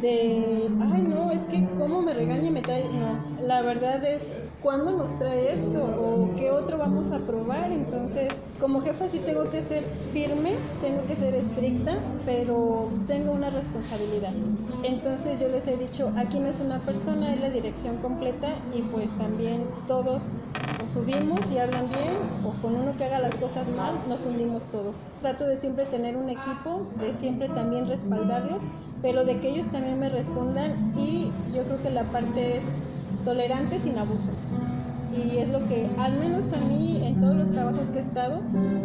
[0.00, 4.22] de, ay no, es que cómo me regaña y me trae, no, la verdad es
[4.62, 9.50] cuándo nos trae esto o qué otro vamos a probar, entonces como jefa sí tengo
[9.50, 14.32] que ser firme, tengo que ser estricta, pero tengo una responsabilidad.
[14.82, 18.82] Entonces yo les he dicho, aquí no es una persona, es la dirección completa y
[18.82, 20.32] pues también todos
[20.80, 24.64] nos subimos y hablan bien o con uno que haga las cosas mal, nos hundimos
[24.66, 24.98] todos.
[25.20, 28.62] Trato de siempre tener un equipo, de siempre también respaldarlos,
[29.02, 32.64] pero de que ellos también me respondan y yo creo que la parte es
[33.24, 34.54] tolerante sin abusos
[35.16, 38.42] y es lo que al menos a mí en todos los trabajos que he estado,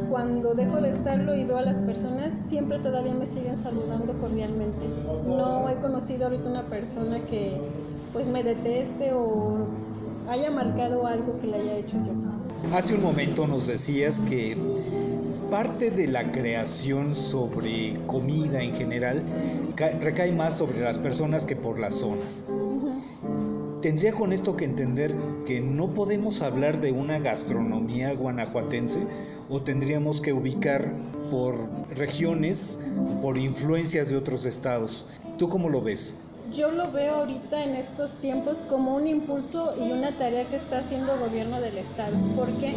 [0.09, 4.85] cuando dejo de estarlo y veo a las personas, siempre todavía me siguen saludando cordialmente.
[5.25, 7.57] No he conocido ahorita una persona que
[8.13, 9.67] pues me deteste o
[10.29, 12.75] haya marcado algo que le haya hecho yo.
[12.75, 14.57] Hace un momento nos decías que
[15.49, 19.23] parte de la creación sobre comida en general
[20.01, 22.45] recae más sobre las personas que por las zonas.
[23.81, 25.15] Tendría con esto que entender
[25.45, 28.99] que no podemos hablar de una gastronomía guanajuatense
[29.49, 30.91] o tendríamos que ubicar
[31.31, 31.55] por
[31.95, 32.77] regiones,
[33.21, 35.05] por influencias de otros estados.
[35.37, 36.19] ¿Tú cómo lo ves?
[36.51, 40.79] Yo lo veo ahorita en estos tiempos como un impulso y una tarea que está
[40.79, 42.17] haciendo el gobierno del estado.
[42.35, 42.75] ¿Por qué?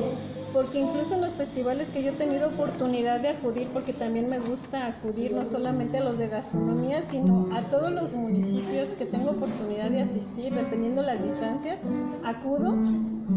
[0.53, 4.39] Porque incluso en los festivales que yo he tenido oportunidad de acudir, porque también me
[4.39, 9.31] gusta acudir no solamente a los de gastronomía, sino a todos los municipios que tengo
[9.31, 11.81] oportunidad de asistir, dependiendo las distancias,
[12.25, 12.77] acudo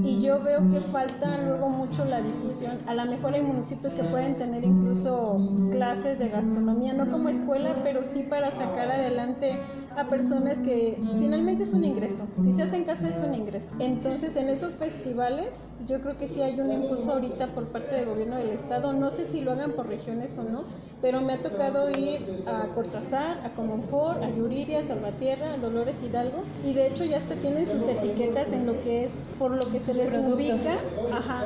[0.03, 2.77] y yo veo que falta luego mucho la difusión.
[2.87, 5.37] A lo mejor hay municipios que pueden tener incluso
[5.71, 9.55] clases de gastronomía, no como escuela, pero sí para sacar adelante
[9.95, 12.27] a personas que finalmente es un ingreso.
[12.43, 13.75] Si se hace en casa es un ingreso.
[13.79, 18.05] Entonces en esos festivales yo creo que sí hay un impulso ahorita por parte del
[18.05, 18.93] gobierno del estado.
[18.93, 20.63] No sé si lo hagan por regiones o no,
[21.05, 26.01] pero me ha tocado ir a Cortázar, a Comonfort, a Yuriria, a Salvatierra, a Dolores
[26.01, 29.71] Hidalgo y de hecho ya hasta tienen sus etiquetas en lo que es por lo
[29.71, 30.73] que se les ubica.
[31.13, 31.45] Ajá.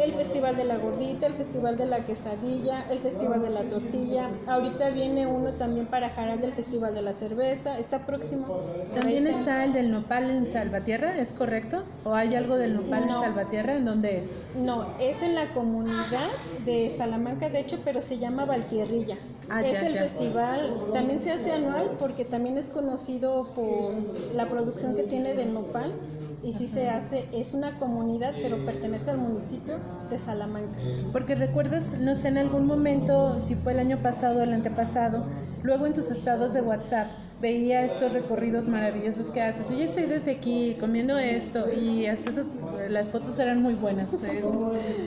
[0.00, 4.30] El Festival de la Gordita, el Festival de la Quesadilla, el Festival de la Tortilla.
[4.46, 7.80] Ahorita viene uno también para Jaral del Festival de la Cerveza.
[7.80, 8.60] Está próximo.
[8.94, 11.82] También está el del nopal en Salvatierra, ¿es correcto?
[12.04, 13.72] ¿O hay algo del nopal en Salvatierra?
[13.76, 14.40] ¿En dónde es?
[14.54, 16.30] No, es en la comunidad
[16.64, 18.44] de Salamanca, de hecho, pero se llama
[19.48, 23.92] Ah, es el festival, también se hace anual porque también es conocido por
[24.36, 25.92] la producción que tiene del nopal
[26.42, 29.74] y sí se hace, es una comunidad, pero pertenece al municipio
[30.08, 30.78] de Salamanca.
[31.12, 35.24] Porque recuerdas, no sé, en algún momento, si fue el año pasado o el antepasado,
[35.62, 37.08] luego en tus estados de WhatsApp,
[37.40, 39.70] veía estos recorridos maravillosos que haces.
[39.70, 42.44] Oye, estoy desde aquí comiendo esto y hasta eso,
[42.88, 44.12] las fotos eran muy buenas.
[44.14, 44.42] ¿eh?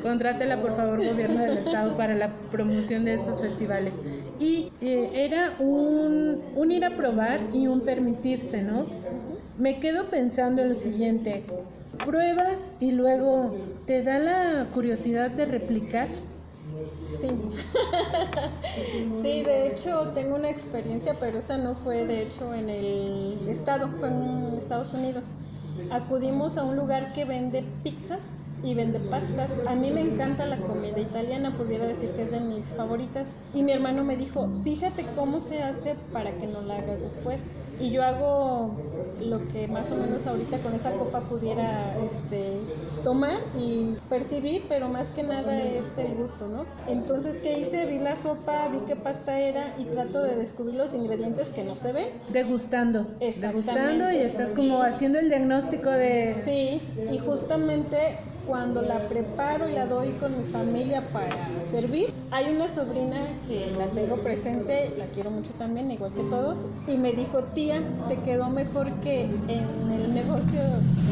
[0.02, 4.02] Contrátela, por favor, gobierno del estado para la promoción de estos festivales.
[4.40, 8.86] Y eh, era un, un ir a probar y un permitirse, ¿no?
[9.58, 11.44] Me quedo pensando en lo siguiente.
[12.04, 16.08] Pruebas y luego te da la curiosidad de replicar.
[17.22, 17.30] Sí.
[19.22, 23.90] sí, de hecho tengo una experiencia, pero esa no fue de hecho en el estado,
[24.00, 25.36] fue en Estados Unidos.
[25.92, 28.20] Acudimos a un lugar que vende pizzas
[28.64, 29.50] y vende pastas.
[29.68, 33.28] A mí me encanta la comida italiana, pudiera decir que es de mis favoritas.
[33.54, 37.48] Y mi hermano me dijo, fíjate cómo se hace para que no la hagas después
[37.80, 38.76] y yo hago
[39.22, 42.58] lo que más o menos ahorita con esa copa pudiera este,
[43.04, 46.66] tomar y percibir, pero más que nada es el gusto, ¿no?
[46.88, 47.86] Entonces, ¿qué hice?
[47.86, 51.76] Vi la sopa, vi qué pasta era y trato de descubrir los ingredientes que no
[51.76, 52.10] se ven.
[52.30, 53.06] Degustando.
[53.20, 56.36] Degustando y estás como haciendo el diagnóstico de...
[56.46, 56.82] Sí,
[57.12, 61.30] y justamente cuando la preparo y la doy con mi familia para
[61.70, 62.12] servir.
[62.32, 66.98] Hay una sobrina que la tengo presente, la quiero mucho también, igual que todos, y
[66.98, 70.62] me dijo, tía, te quedó mejor que en el negocio,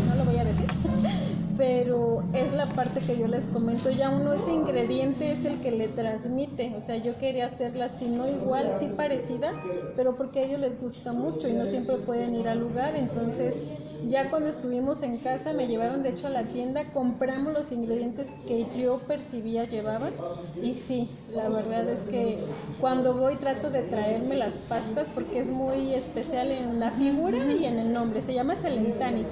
[0.08, 0.66] no lo voy a decir,
[1.62, 5.70] pero es la parte que yo les comento, ya uno ese ingrediente es el que
[5.70, 9.54] le transmite, o sea, yo quería hacerla, si no igual, sí parecida,
[9.96, 13.64] pero porque a ellos les gusta mucho y no siempre pueden ir al lugar, entonces
[14.02, 18.32] ya cuando estuvimos en casa me llevaron de hecho a la tienda, compramos los ingredientes
[18.48, 20.16] que yo percibía llevaban
[20.60, 25.52] y sí, la verdad es que cuando voy trato de traerme las pastas porque es
[25.52, 29.28] muy especial en la figura y en el nombre, se llama Celentani,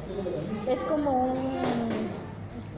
[0.65, 2.18] es como un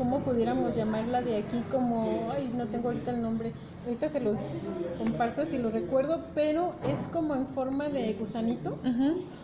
[0.01, 1.61] ¿cómo pudiéramos llamarla de aquí?
[1.69, 3.53] Como, ay, no tengo ahorita el nombre,
[3.85, 4.63] ahorita se los
[4.97, 8.77] comparto si lo recuerdo, pero es como en forma de gusanito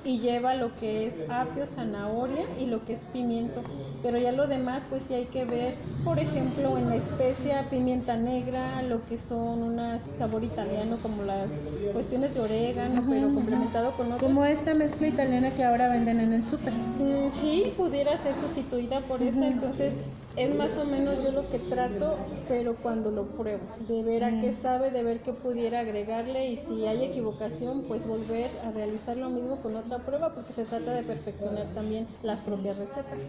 [0.06, 3.62] y lleva lo que es apio, zanahoria y lo que es pimiento.
[4.04, 8.16] Pero ya lo demás, pues sí hay que ver, por ejemplo, en la especia pimienta
[8.16, 11.50] negra, lo que son unas sabor italiano, como las
[11.94, 14.22] cuestiones de orégano, pero complementado con otras.
[14.22, 16.74] Como esta mezcla italiana que ahora venden en el súper.
[16.74, 19.96] Mm, sí, pudiera ser sustituida por esta, entonces
[20.38, 22.16] es más o menos yo lo que trato,
[22.48, 26.58] pero cuando lo pruebo, de ver a qué sabe, de ver qué pudiera agregarle y
[26.58, 30.94] si hay equivocación, pues volver a realizar lo mismo con otra prueba, porque se trata
[30.94, 33.20] de perfeccionar también las propias recetas.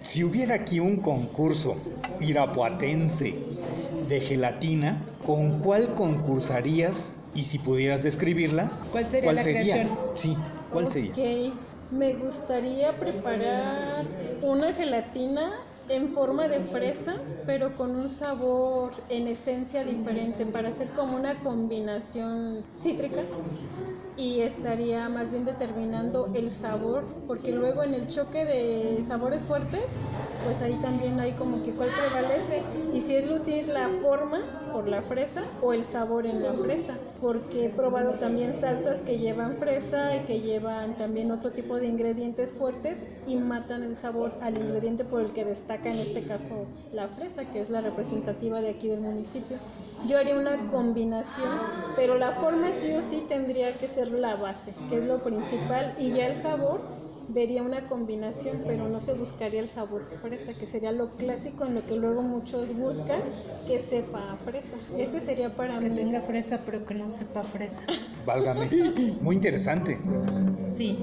[0.00, 1.76] Si hubiera aquí un concurso
[2.20, 3.34] irapuatense
[4.08, 7.14] de gelatina, ¿con cuál concursarías?
[7.34, 9.32] Y si pudieras describirla, ¿cuál sería?
[9.32, 9.90] la Creación?
[10.14, 10.36] Sí,
[10.72, 11.12] ¿cuál sería?
[11.90, 14.06] Me gustaría preparar
[14.42, 15.52] una gelatina
[15.88, 17.14] en forma de fresa,
[17.46, 23.22] pero con un sabor en esencia diferente para hacer como una combinación cítrica.
[24.16, 29.82] Y estaría más bien determinando el sabor, porque luego en el choque de sabores fuertes,
[30.44, 32.62] pues ahí también hay como que cuál prevalece
[32.94, 34.38] y si es lucir la forma
[34.72, 39.18] por la fresa o el sabor en la fresa, porque he probado también salsas que
[39.18, 44.32] llevan fresa y que llevan también otro tipo de ingredientes fuertes y matan el sabor
[44.40, 47.80] al ingrediente por el que destaca destaca en este caso la fresa, que es la
[47.80, 49.56] representativa de aquí del municipio.
[50.08, 51.48] Yo haría una combinación,
[51.96, 55.94] pero la forma sí o sí tendría que ser la base, que es lo principal,
[55.98, 56.80] y ya el sabor
[57.28, 61.74] vería una combinación, pero no se buscaría el sabor fresa, que sería lo clásico en
[61.74, 63.20] lo que luego muchos buscan,
[63.66, 64.76] que sepa a fresa.
[64.96, 65.96] Ese sería para que mí.
[65.96, 67.84] Que tenga fresa, pero que no sepa fresa.
[68.24, 68.68] Válgame.
[69.20, 69.98] Muy interesante.
[70.66, 70.98] Sí.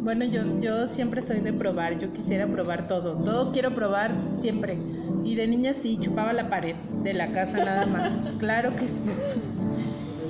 [0.00, 3.16] Bueno, yo, yo siempre soy de probar, yo quisiera probar todo.
[3.24, 4.76] Todo quiero probar siempre.
[5.24, 8.18] Y de niña sí, chupaba la pared de la casa nada más.
[8.38, 9.10] Claro que sí.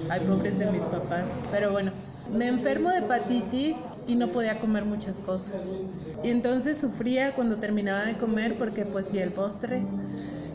[0.09, 1.25] Ay, pobres de mis papás.
[1.51, 1.91] Pero bueno,
[2.33, 3.77] me enfermo de hepatitis
[4.07, 5.69] y no podía comer muchas cosas.
[6.23, 9.83] Y entonces sufría cuando terminaba de comer porque pues si el postre,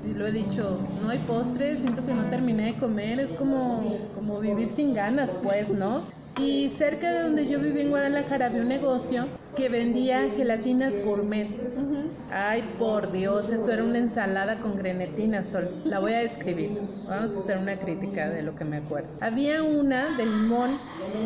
[0.06, 3.98] y lo he dicho, no hay postre, siento que no terminé de comer, es como,
[4.16, 6.02] como vivir sin ganas pues, ¿no?
[6.40, 9.26] Y cerca de donde yo viví en Guadalajara había un negocio
[9.56, 11.48] que vendía gelatinas gourmet.
[12.32, 15.68] Ay, por Dios, eso era una ensalada con grenetina, Sol.
[15.84, 16.80] La voy a describir.
[17.08, 19.10] Vamos a hacer una crítica de lo que me acuerdo.
[19.20, 20.78] Había una de limón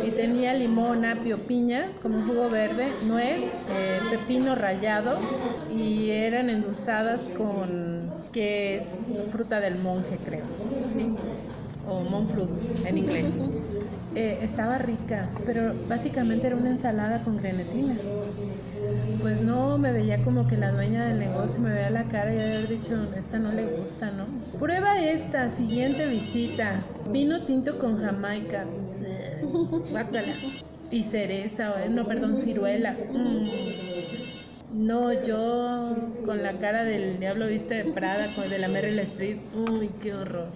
[0.01, 5.20] y tenía limón, apio, piña, como un jugo verde, nuez, eh, pepino rallado
[5.70, 10.45] y eran endulzadas con que es fruta del monje, creo.
[10.89, 11.14] ¿Sí?
[11.86, 12.49] O monk fruit
[12.86, 13.26] en inglés.
[14.16, 17.95] Eh, estaba rica, pero básicamente era una ensalada con grenetina.
[19.22, 22.38] Pues no, me veía como que la dueña del negocio me veía la cara y
[22.38, 24.26] haber dicho, esta no le gusta, ¿no?
[24.59, 26.84] Prueba esta, siguiente visita.
[27.11, 28.66] Vino tinto con jamaica.
[29.93, 30.36] Bácala.
[30.91, 32.95] Y cereza, no, perdón, ciruela.
[33.14, 34.84] Mm.
[34.86, 39.38] No, yo con la cara del diablo viste de Prada, de la Merrill Street.
[39.55, 40.47] Uy, qué horror.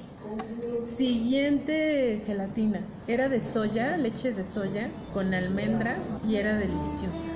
[0.86, 2.82] Siguiente gelatina.
[3.08, 5.96] Era de soya, leche de soya, con almendra
[6.28, 7.30] y era deliciosa.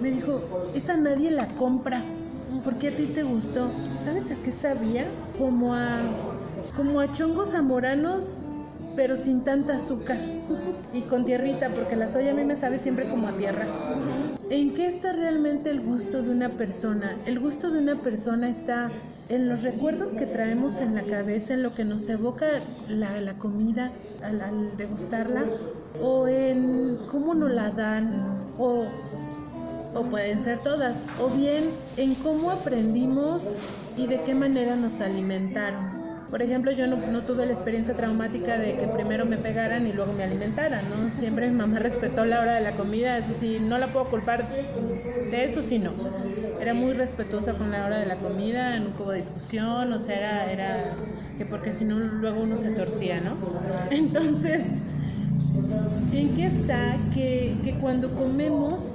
[0.00, 0.42] Me dijo,
[0.74, 2.00] esa nadie la compra.
[2.64, 3.70] ¿Por qué a ti te gustó?
[4.02, 5.06] ¿Sabes a qué sabía?
[5.38, 6.02] Como a,
[6.76, 8.36] como a chongos zamoranos,
[8.96, 10.18] pero sin tanta azúcar.
[10.92, 13.64] Y con tierrita, porque la soya a mí me sabe siempre como a tierra.
[14.50, 17.16] ¿En qué está realmente el gusto de una persona?
[17.26, 18.90] El gusto de una persona está
[19.30, 22.46] en los recuerdos que traemos en la cabeza, en lo que nos evoca
[22.88, 25.44] la, la comida al, degustarla,
[26.00, 28.86] o en cómo nos la dan, o,
[29.94, 31.64] o pueden ser todas, o bien
[31.96, 33.56] en cómo aprendimos
[33.96, 36.00] y de qué manera nos alimentaron.
[36.28, 39.92] Por ejemplo, yo no, no, tuve la experiencia traumática de que primero me pegaran y
[39.92, 41.08] luego me alimentaran, ¿no?
[41.08, 44.48] Siempre mi mamá respetó la hora de la comida, eso sí, no la puedo culpar
[45.30, 45.92] de eso, sí no.
[46.60, 50.52] Era muy respetuosa con la hora de la comida, nunca hubo discusión, o sea, era,
[50.52, 50.84] era
[51.38, 53.36] que porque si no luego uno se torcía, ¿no?
[53.90, 54.62] Entonces,
[56.12, 58.94] ¿en qué está que, que cuando comemos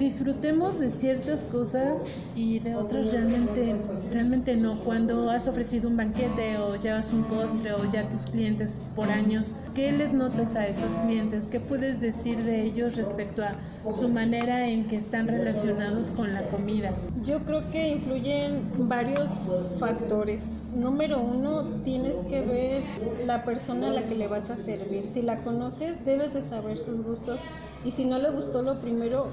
[0.00, 3.76] disfrutemos de ciertas cosas y de otras realmente,
[4.10, 4.74] realmente no.
[4.76, 9.54] Cuando has ofrecido un banquete o llevas un postre o ya tus clientes por años,
[9.74, 11.48] ¿qué les notas a esos clientes?
[11.48, 13.54] ¿Qué puedes decir de ellos respecto a
[13.90, 16.94] su manera en que están relacionados con la comida?
[17.22, 19.28] Yo creo que influyen varios
[19.78, 20.62] factores.
[20.74, 22.82] Número uno, tienes que ver
[23.26, 25.04] la persona a la que le vas a servir.
[25.04, 27.40] Si la conoces, debes de saber sus gustos
[27.84, 29.28] y si no le gustó lo primero,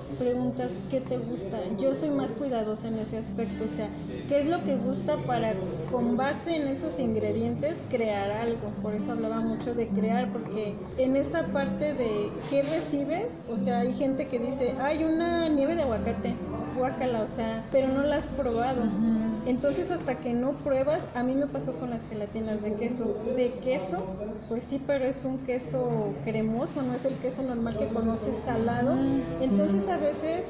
[0.90, 1.58] qué te gusta.
[1.80, 3.90] Yo soy más cuidadosa en ese aspecto, o sea,
[4.28, 5.54] qué es lo que gusta para
[5.92, 8.70] con base en esos ingredientes crear algo.
[8.82, 13.80] Por eso hablaba mucho de crear, porque en esa parte de qué recibes, o sea,
[13.80, 16.36] hay gente que dice, hay una nieve de aguacate,
[16.78, 18.84] guácala, o sea, pero no la has probado.
[18.84, 19.37] Uh.
[19.48, 23.16] Entonces hasta que no pruebas, a mí me pasó con las gelatinas de queso.
[23.34, 24.04] De queso,
[24.50, 28.94] pues sí, pero es un queso cremoso, no es el queso normal que conoces salado.
[29.40, 30.44] Entonces a veces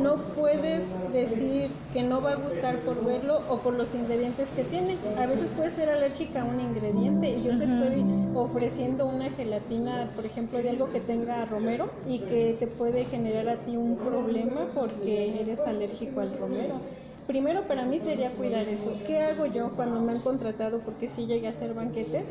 [0.00, 4.62] no puedes decir que no va a gustar por verlo o por los ingredientes que
[4.62, 4.96] tiene.
[5.18, 8.04] A veces puedes ser alérgica a un ingrediente y yo te estoy
[8.36, 13.48] ofreciendo una gelatina, por ejemplo, de algo que tenga romero y que te puede generar
[13.48, 16.76] a ti un problema porque eres alérgico al romero
[17.28, 19.02] primero para mí sería cuidar eso.
[19.06, 20.82] ¿Qué hago yo cuando me han contratado?
[20.82, 22.26] Porque si llegué a hacer banquetes.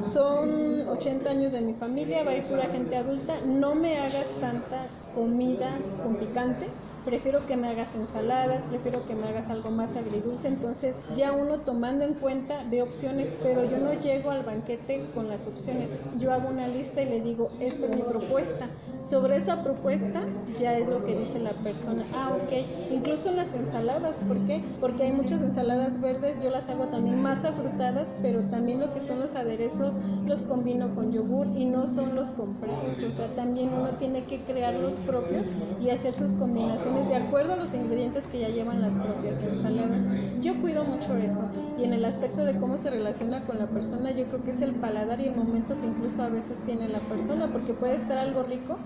[0.00, 3.40] Son 80 años de mi familia, va a ir pura gente adulta.
[3.44, 6.85] No me hagas tanta comida con picante.
[7.06, 10.48] Prefiero que me hagas ensaladas, prefiero que me hagas algo más agridulce.
[10.48, 15.28] Entonces, ya uno tomando en cuenta de opciones, pero yo no llego al banquete con
[15.28, 15.96] las opciones.
[16.18, 18.66] Yo hago una lista y le digo, esta es mi propuesta.
[19.08, 20.20] Sobre esa propuesta
[20.58, 22.02] ya es lo que dice la persona.
[22.12, 22.90] Ah, ok.
[22.90, 24.60] Incluso las ensaladas, ¿por qué?
[24.80, 28.98] Porque hay muchas ensaladas verdes, yo las hago también más afrutadas, pero también lo que
[28.98, 33.00] son los aderezos los combino con yogur y no son los comprados.
[33.00, 35.46] O sea, también uno tiene que crear los propios
[35.80, 40.02] y hacer sus combinaciones de acuerdo a los ingredientes que ya llevan las propias ensaladas.
[40.40, 41.42] Yo cuido mucho eso
[41.78, 44.62] y en el aspecto de cómo se relaciona con la persona, yo creo que es
[44.62, 48.18] el paladar y el momento que incluso a veces tiene la persona, porque puede estar
[48.18, 48.78] algo rico,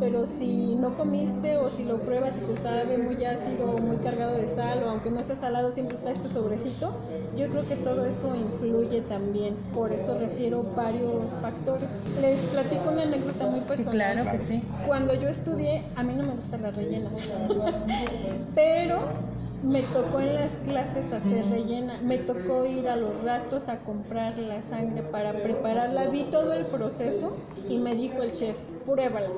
[0.00, 3.98] pero si no comiste o si lo pruebas y te sabe muy ácido o muy
[3.98, 6.92] cargado de sal o aunque no sea salado siempre traes tu sobrecito,
[7.36, 9.56] yo creo que todo eso influye también.
[9.74, 11.88] Por eso refiero varios factores.
[12.20, 13.84] Les platico una anécdota muy personal.
[13.84, 14.62] Sí, claro que sí.
[14.86, 17.10] Cuando yo estudié, a mí no me gusta la rellena,
[18.54, 19.00] pero
[19.62, 24.36] me tocó en las clases hacer rellena, me tocó ir a los rastros a comprar
[24.38, 27.36] la sangre para prepararla, vi todo el proceso
[27.68, 29.30] y me dijo el chef, pruébala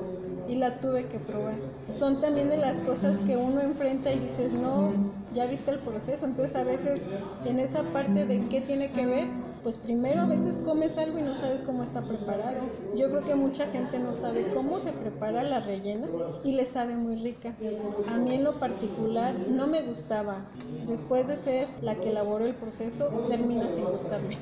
[0.47, 1.55] y la tuve que probar.
[1.97, 4.91] Son también de las cosas que uno enfrenta y dices, no,
[5.33, 7.01] ya viste el proceso, entonces a veces
[7.45, 9.25] en esa parte de qué tiene que ver,
[9.65, 12.57] pues primero a veces comes algo y no sabes cómo está preparado.
[12.95, 16.05] Yo creo que mucha gente no sabe cómo se prepara la rellena
[16.43, 17.51] y le sabe muy rica.
[18.13, 20.35] A mí en lo particular no me gustaba.
[20.87, 24.37] Después de ser la que elaboró el proceso, termina sin gustarme.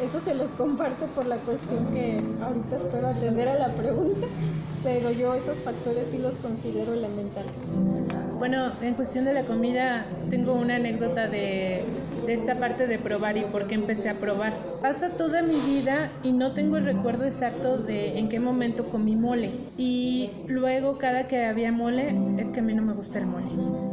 [0.00, 4.28] Esto se los comparto por la cuestión que ahorita espero atender a la pregunta,
[4.84, 7.50] pero yo esos factores sí los considero elementales.
[8.38, 11.84] Bueno, en cuestión de la comida, tengo una anécdota de,
[12.26, 14.52] de, esta parte de probar y por qué empecé a probar.
[14.80, 19.16] Pasa toda mi vida y no tengo el recuerdo exacto de en qué momento comí
[19.16, 19.50] mole.
[19.76, 23.91] Y luego cada que había mole, es que a mí no me gusta el mole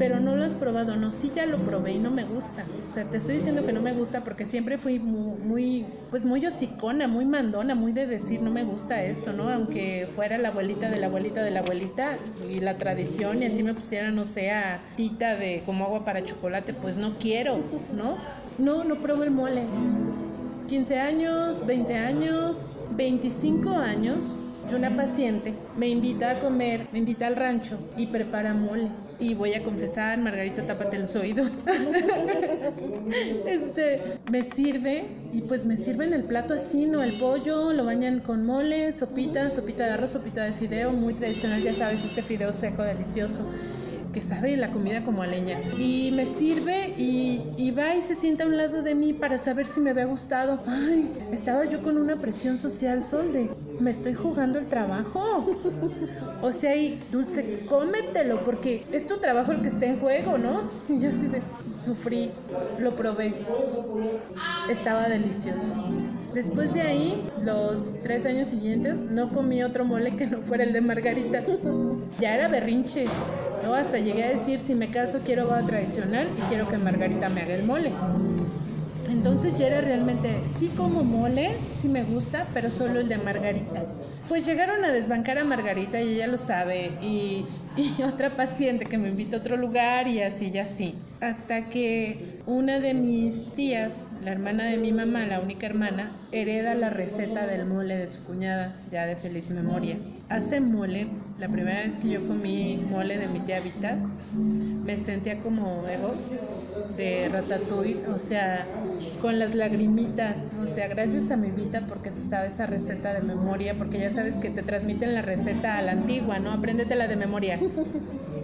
[0.00, 2.64] pero no lo has probado, no, sí ya lo probé y no me gusta.
[2.88, 6.44] O sea, te estoy diciendo que no me gusta porque siempre fui muy, pues muy
[6.46, 9.50] hocicona, muy mandona, muy de decir no me gusta esto, ¿no?
[9.50, 12.16] Aunque fuera la abuelita de la abuelita de la abuelita
[12.50, 16.24] y la tradición y así me pusiera, no sé, a tita de como agua para
[16.24, 17.58] chocolate, pues no quiero,
[17.94, 18.16] ¿no?
[18.56, 19.64] No, no pruebo el mole.
[20.66, 24.38] 15 años, 20 años, 25 años,
[24.76, 29.54] una paciente me invita a comer, me invita al rancho y prepara mole y voy
[29.54, 31.58] a confesar, Margarita, tápate los oídos.
[33.46, 34.00] este,
[34.30, 37.02] me sirve y pues me sirven el plato así, ¿no?
[37.02, 41.62] El pollo, lo bañan con mole, sopita, sopita de arroz, sopita de fideo, muy tradicional,
[41.62, 43.46] ya sabes, este fideo seco delicioso
[44.12, 45.60] que sabe la comida como a leña.
[45.78, 49.38] Y me sirve y, y, va y se sienta a un lado de mí para
[49.38, 50.60] saber si me había gustado.
[50.66, 53.50] Ay, estaba yo con una presión social, Sol, de
[53.80, 55.56] me estoy jugando el trabajo.
[56.42, 60.62] O sea, y Dulce, cómetelo, porque es tu trabajo el que está en juego, ¿no?
[60.88, 61.42] Y yo así de,
[61.76, 62.30] sufrí,
[62.78, 63.34] lo probé.
[64.70, 65.74] Estaba delicioso.
[66.34, 70.72] Después de ahí, los tres años siguientes, no comí otro mole que no fuera el
[70.72, 71.42] de Margarita.
[72.20, 73.06] Ya era berrinche.
[73.64, 73.74] ¿no?
[73.74, 77.42] Hasta llegué a decir, si me caso quiero boda tradicional y quiero que Margarita me
[77.42, 77.90] haga el mole.
[79.10, 83.84] Entonces ya era realmente, sí como mole, sí me gusta, pero solo el de Margarita.
[84.28, 87.44] Pues llegaron a desbancar a Margarita y ella lo sabe, y,
[87.76, 90.94] y otra paciente que me invita a otro lugar y así y así.
[91.20, 96.74] Hasta que una de mis tías, la hermana de mi mamá, la única hermana, hereda
[96.74, 99.96] la receta del mole de su cuñada, ya de feliz memoria.
[100.28, 101.06] Hace mole,
[101.40, 103.96] la primera vez que yo comí mole de mi tía Vita,
[104.84, 106.12] me sentía como ego
[106.98, 108.66] de ratatouille, o sea,
[109.22, 113.22] con las lagrimitas, o sea, gracias a mi Vita porque se sabe esa receta de
[113.22, 116.52] memoria, porque ya sabes que te transmiten la receta a la antigua, ¿no?
[116.52, 117.58] Apréndetela de memoria.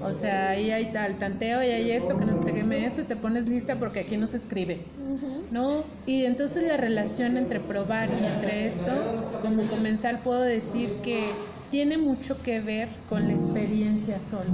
[0.03, 3.03] O sea, ahí hay tal tanteo y hay esto, que no se te queme esto
[3.03, 4.79] y te pones lista porque aquí no se escribe,
[5.51, 5.85] ¿no?
[6.07, 8.93] Y entonces la relación entre probar y entre esto,
[9.43, 11.31] como comensal puedo decir que
[11.71, 14.51] tiene mucho que ver con la experiencia solo.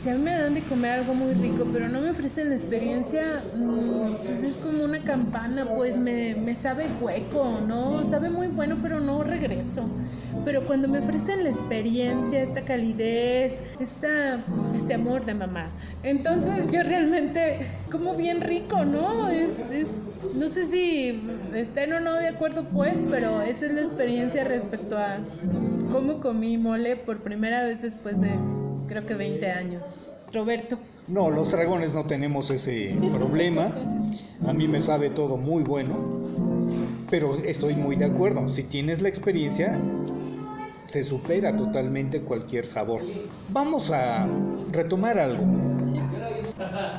[0.00, 2.54] Si a mí me dan de comer algo muy rico, pero no me ofrecen la
[2.54, 3.42] experiencia,
[4.24, 8.04] pues es como una campana, pues me, me sabe hueco, ¿no?
[8.04, 9.88] Sabe muy bueno, pero no regreso.
[10.44, 15.68] Pero cuando me ofrecen la experiencia, esta calidez, esta, este amor de mamá,
[16.02, 17.58] entonces yo realmente
[17.90, 19.28] como bien rico, ¿no?
[19.28, 20.02] Es, es,
[20.34, 21.20] no sé si
[21.54, 25.18] estén o no de acuerdo, pues, pero esa es la experiencia respecto a
[25.92, 28.30] cómo comí mole por primera vez después de
[28.86, 30.04] creo que 20 años.
[30.32, 30.78] Roberto.
[31.06, 33.72] No, los dragones no tenemos ese problema.
[34.46, 36.18] A mí me sabe todo muy bueno.
[37.10, 38.46] Pero estoy muy de acuerdo.
[38.48, 39.78] Si tienes la experiencia,
[40.84, 43.02] se supera totalmente cualquier sabor.
[43.50, 44.26] Vamos a
[44.72, 45.44] retomar algo.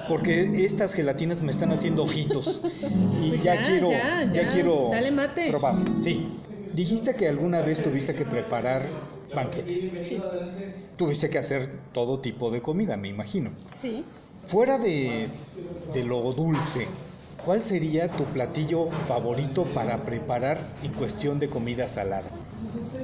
[0.07, 2.61] Porque estas gelatinas me están haciendo ojitos.
[3.21, 4.49] Y Pues ya, ya, quiero, ya, ya ya.
[4.49, 5.49] quiero Dale mate.
[5.49, 5.75] probar.
[6.03, 6.27] Sí.
[6.73, 8.85] Dijiste que alguna vez tuviste que preparar
[9.35, 9.93] banquetes.
[10.01, 10.21] Sí,
[10.97, 13.51] Tuviste que hacer todo tipo de comida, me imagino.
[13.81, 14.03] sí.
[14.47, 15.27] Fuera de,
[15.93, 16.87] de lo dulce,
[17.45, 22.31] ¿cuál sería tu platillo favorito para preparar en cuestión de comida salada?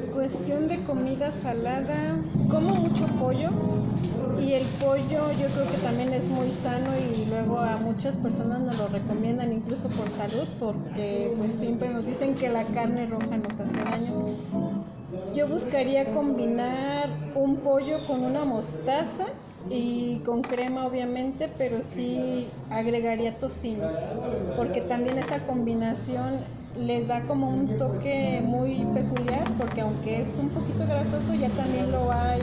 [0.09, 3.51] Cuestión de comida salada, como mucho pollo
[4.35, 8.61] y el pollo yo creo que también es muy sano y luego a muchas personas
[8.61, 13.37] nos lo recomiendan incluso por salud porque pues siempre nos dicen que la carne roja
[13.37, 14.13] nos hace daño.
[15.33, 19.25] Yo buscaría combinar un pollo con una mostaza
[19.69, 23.89] y con crema obviamente, pero sí agregaría tocino,
[24.55, 26.45] porque también esa combinación
[26.77, 31.91] le da como un toque muy peculiar, porque aunque es un poquito grasoso, ya también
[31.91, 32.41] lo hay.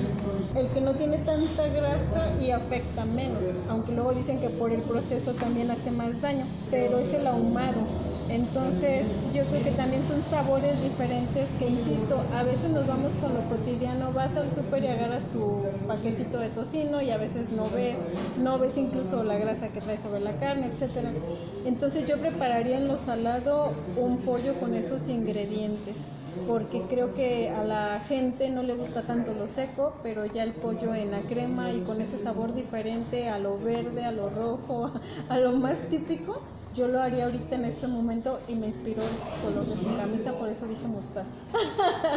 [0.56, 4.80] El que no tiene tanta grasa y afecta menos, aunque luego dicen que por el
[4.82, 10.22] proceso también hace más daño, pero es el ahumado entonces yo creo que también son
[10.22, 14.88] sabores diferentes que, insisto, a veces nos vamos con lo cotidiano, vas al súper y
[14.88, 18.04] agarras tu paquetito de tocino y a veces no ves,
[18.36, 21.16] no ves incluso la grasa que trae sobre la carne, etc.
[21.64, 26.12] Entonces yo prepararía en lo salado un pollo con esos ingredientes
[26.44, 30.54] porque creo que a la gente no le gusta tanto lo seco, pero ya el
[30.58, 34.92] pollo en la crema y con ese sabor diferente a lo verde, a lo rojo,
[35.28, 39.42] a lo más típico, yo lo haría ahorita en este momento y me inspiró el
[39.44, 41.30] color de su camisa, por eso dije mostaza.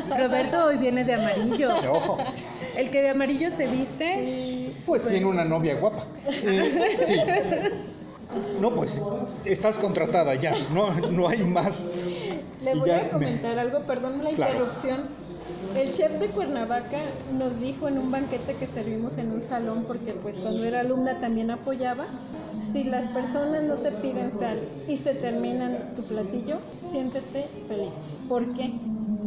[0.18, 1.70] Roberto hoy viene de amarillo.
[1.92, 2.18] Ojo.
[2.76, 4.72] El que de amarillo se viste.
[4.86, 6.06] Pues, pues, tiene una novia guapa.
[6.28, 7.16] Eh, sí.
[8.60, 9.04] No, pues
[9.46, 11.92] estás contratada ya, no, no hay más.
[12.64, 15.02] Le voy a comentar algo, perdón la interrupción.
[15.76, 17.00] El chef de Cuernavaca
[17.38, 21.20] nos dijo en un banquete que servimos en un salón, porque pues cuando era alumna
[21.20, 22.06] también apoyaba,
[22.72, 26.58] si las personas no te piden sal y se terminan tu platillo,
[26.92, 27.94] siéntete feliz.
[28.30, 28.74] ¿Por qué?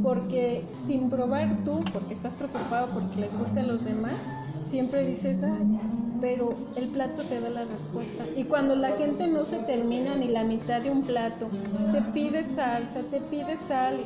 [0.02, 4.14] Porque sin probar tú, porque estás preocupado porque les gusten los demás,
[4.68, 5.78] siempre dices, ay,
[6.20, 8.24] pero el plato te da la respuesta.
[8.36, 11.48] Y cuando la gente no se termina ni la mitad de un plato,
[11.92, 13.96] te pide salsa, te pide sal,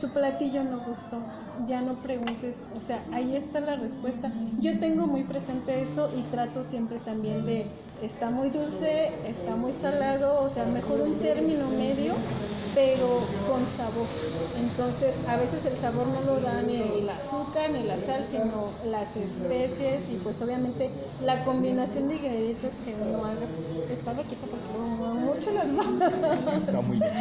[0.00, 1.18] tu platillo no gustó,
[1.66, 4.32] ya no preguntes, o sea, ahí está la respuesta.
[4.60, 7.66] Yo tengo muy presente eso y trato siempre también de,
[8.02, 12.14] está muy dulce, está muy salado, o sea, mejor un término medio
[12.74, 14.06] pero con sabor.
[14.58, 18.70] Entonces, a veces el sabor no lo da ni el azúcar ni la sal, sino
[18.86, 20.90] las especies y pues obviamente
[21.24, 23.46] la combinación de ingredientes que uno haga.
[23.92, 24.68] Está loquita porque
[25.18, 26.64] mucho las manos.
[26.64, 27.12] Está muy bien.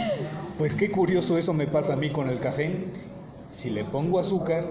[0.58, 2.86] Pues qué curioso eso me pasa a mí con el café.
[3.50, 4.66] Si le pongo azúcar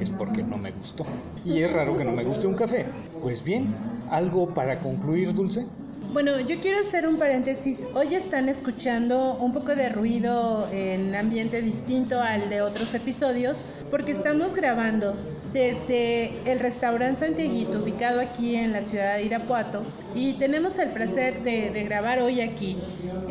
[0.00, 1.04] es porque no me gustó.
[1.44, 2.86] Y es raro que no me guste un café.
[3.22, 3.72] Pues bien,
[4.10, 5.66] ¿algo para concluir, Dulce?
[6.12, 7.86] Bueno, yo quiero hacer un paréntesis.
[7.94, 14.12] Hoy están escuchando un poco de ruido en ambiente distinto al de otros episodios porque
[14.12, 15.14] estamos grabando
[15.52, 19.84] desde el restaurante Santiaguito, ubicado aquí en la ciudad de Irapuato,
[20.14, 22.76] y tenemos el placer de, de grabar hoy aquí,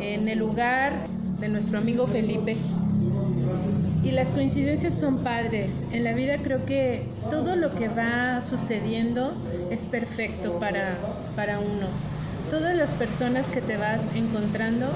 [0.00, 0.92] en el lugar
[1.40, 2.56] de nuestro amigo Felipe.
[4.02, 5.84] Y las coincidencias son padres.
[5.92, 9.34] En la vida creo que todo lo que va sucediendo
[9.70, 10.96] es perfecto para,
[11.34, 12.15] para uno.
[12.50, 14.86] Todas las personas que te vas encontrando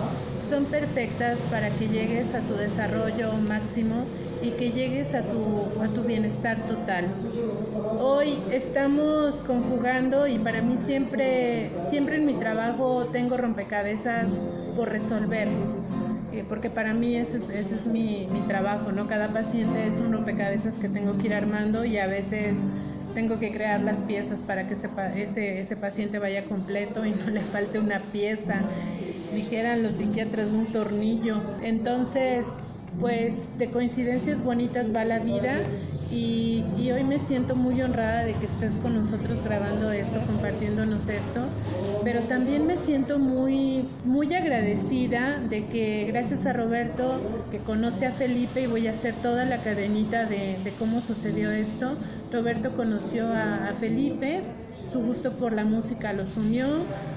[0.41, 4.05] son perfectas para que llegues a tu desarrollo máximo
[4.41, 7.07] y que llegues a tu, a tu bienestar total.
[7.99, 14.45] Hoy estamos conjugando y para mí siempre, siempre en mi trabajo tengo rompecabezas
[14.77, 15.49] por resolver
[16.33, 19.09] eh, porque para mí ese es, ese es mi, mi, trabajo, ¿no?
[19.09, 22.67] Cada paciente es un rompecabezas que tengo que ir armando y a veces
[23.15, 27.41] tengo que crear las piezas para que ese, ese paciente vaya completo y no le
[27.41, 28.61] falte una pieza,
[29.35, 31.41] dijeran los psiquiatras un tornillo.
[31.63, 32.57] Entonces,
[32.99, 35.55] pues de coincidencias bonitas va la vida
[36.11, 41.09] y, y, hoy me siento muy honrada de que estés con nosotros grabando esto, compartiéndonos
[41.09, 41.41] esto,
[42.05, 48.11] pero también me siento muy, muy agradecida de que gracias a Roberto, que conoce a
[48.11, 51.97] Felipe y voy a hacer toda la cadenita de, de cómo sucedió esto,
[52.33, 54.43] Roberto conoció a, a Felipe
[54.91, 56.67] su gusto por la música los unió,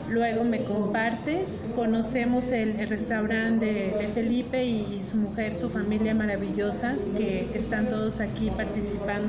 [0.09, 1.43] luego me comparte,
[1.75, 8.51] conocemos el, restaurante de, Felipe y, su mujer, su familia maravillosa, que, están todos aquí
[8.51, 8.82] participando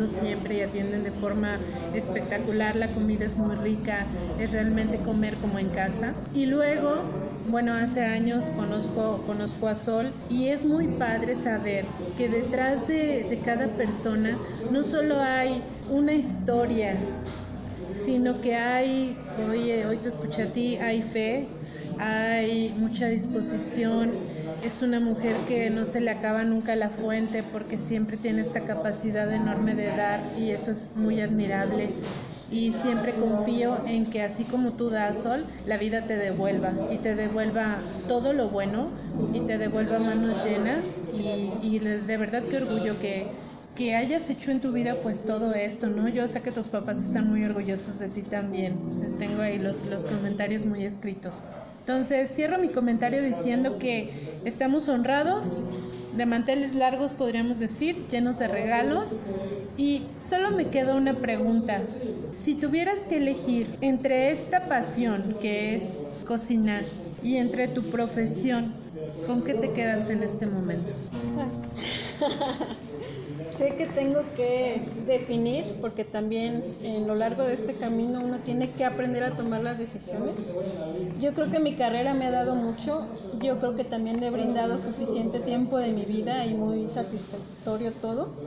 [0.06, 1.58] siempre y atienden de forma
[1.94, 4.06] espectacular, la comida es muy rica,
[4.38, 6.14] es realmente comer como en casa.
[6.34, 7.02] Y luego
[7.48, 11.84] bueno, hace años conozco, conozco a Sol y es muy padre saber
[12.16, 14.38] que detrás de, de, cada persona
[14.70, 16.96] no solo hay una historia,
[17.92, 19.16] sino que hay,
[19.50, 21.46] oye, hoy te escuché a ti, hay fe,
[21.98, 24.10] hay mucha disposición,
[24.64, 28.60] es una mujer que no se le acaba nunca la fuente porque siempre tiene esta
[28.60, 31.90] capacidad enorme de dar y eso es muy admirable.
[32.50, 36.98] Y siempre confío en que así como tú das sol, la vida te devuelva y
[36.98, 38.88] te devuelva todo lo bueno
[39.34, 43.26] y te devuelva manos llenas y, de verdad qué orgullo que,
[43.76, 46.08] que hayas hecho en tu vida pues todo esto, ¿no?
[46.08, 48.78] Yo sé que tus papás están muy orgullosos de ti también.
[49.18, 51.42] Tengo ahí los, los comentarios muy escritos.
[51.86, 54.10] Entonces, cierro mi comentario diciendo que
[54.46, 55.60] estamos honrados,
[56.16, 59.18] de manteles largos podríamos decir, llenos de regalos.
[59.76, 61.82] Y solo me queda una pregunta.
[62.36, 66.84] Si tuvieras que elegir entre esta pasión que es cocinar
[67.22, 68.72] y entre tu profesión,
[69.26, 70.90] ¿con qué te quedas en este momento?
[73.56, 78.74] sé que tengo que definir, porque también en lo largo de este camino uno tiene
[78.76, 80.54] que aprender a tomar las decisiones.
[81.14, 84.30] Yo creo que mi carrera me ha dado mucho, yo creo que también le he
[84.30, 88.40] brindado suficiente tiempo de mi vida y muy satisfactorio todo,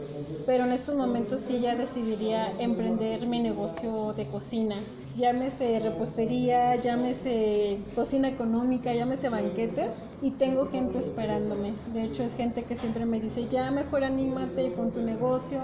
[0.45, 7.79] pero en estos momentos sí ya decidiría emprender mi negocio de cocina llámese repostería, llámese
[7.95, 11.73] cocina económica, llámese banquetes y tengo gente esperándome.
[11.93, 15.59] De hecho es gente que siempre me dice, ya mejor anímate con tu negocio.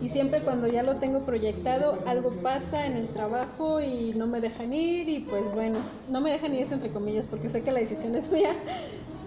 [0.00, 4.40] Y siempre cuando ya lo tengo proyectado, algo pasa en el trabajo y no me
[4.40, 5.78] dejan ir y pues bueno,
[6.08, 8.52] no me dejan ir entre comillas porque sé que la decisión es mía,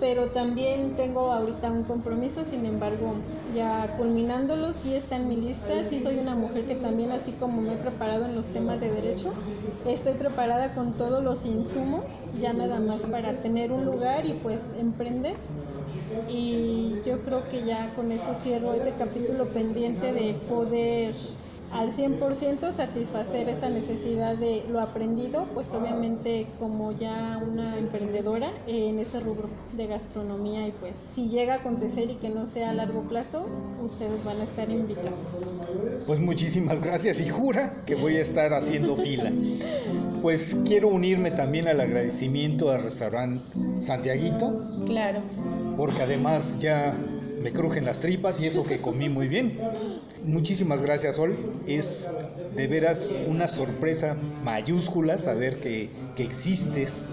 [0.01, 5.85] pero también tengo ahorita un compromiso, sin embargo, ya culminándolo, sí está en mi lista,
[5.85, 8.91] sí soy una mujer que también, así como me he preparado en los temas de
[8.91, 9.39] derecho,
[9.83, 14.73] estoy preparada con todos los insumos, ya nada más para tener un lugar y pues
[14.73, 15.37] emprender.
[16.27, 21.15] Y yo creo que ya con eso cierro ese capítulo pendiente de poder
[21.73, 28.99] al 100% satisfacer esa necesidad de lo aprendido, pues obviamente como ya una emprendedora en
[28.99, 32.73] ese rubro de gastronomía y pues si llega a acontecer y que no sea a
[32.73, 33.45] largo plazo,
[33.83, 35.53] ustedes van a estar invitados.
[36.05, 39.31] Pues muchísimas gracias y jura que voy a estar haciendo fila.
[40.21, 43.43] Pues quiero unirme también al agradecimiento al restaurante
[43.79, 44.67] Santiaguito.
[44.85, 45.21] Claro.
[45.75, 46.93] Porque además ya
[47.41, 49.57] me crujen las tripas y eso que comí muy bien.
[50.23, 51.35] Muchísimas gracias, Sol.
[51.67, 52.11] Es
[52.55, 57.09] de veras una sorpresa mayúscula saber que, que existes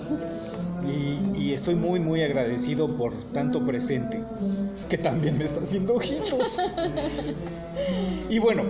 [0.86, 4.20] y, y, estoy muy, muy agradecido por tanto presente,
[4.88, 6.58] que también me está haciendo ojitos.
[8.30, 8.64] Y bueno,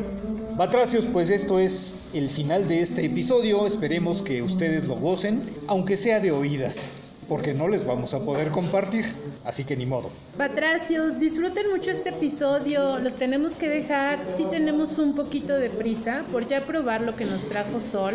[0.57, 3.67] Batracios, pues esto es el final de este episodio.
[3.67, 6.91] Esperemos que ustedes lo gocen, aunque sea de oídas
[7.29, 9.05] porque no les vamos a poder compartir,
[9.45, 10.11] así que ni modo.
[10.37, 16.25] Patracios, disfruten mucho este episodio, los tenemos que dejar, sí tenemos un poquito de prisa
[16.31, 18.15] por ya probar lo que nos trajo Sol,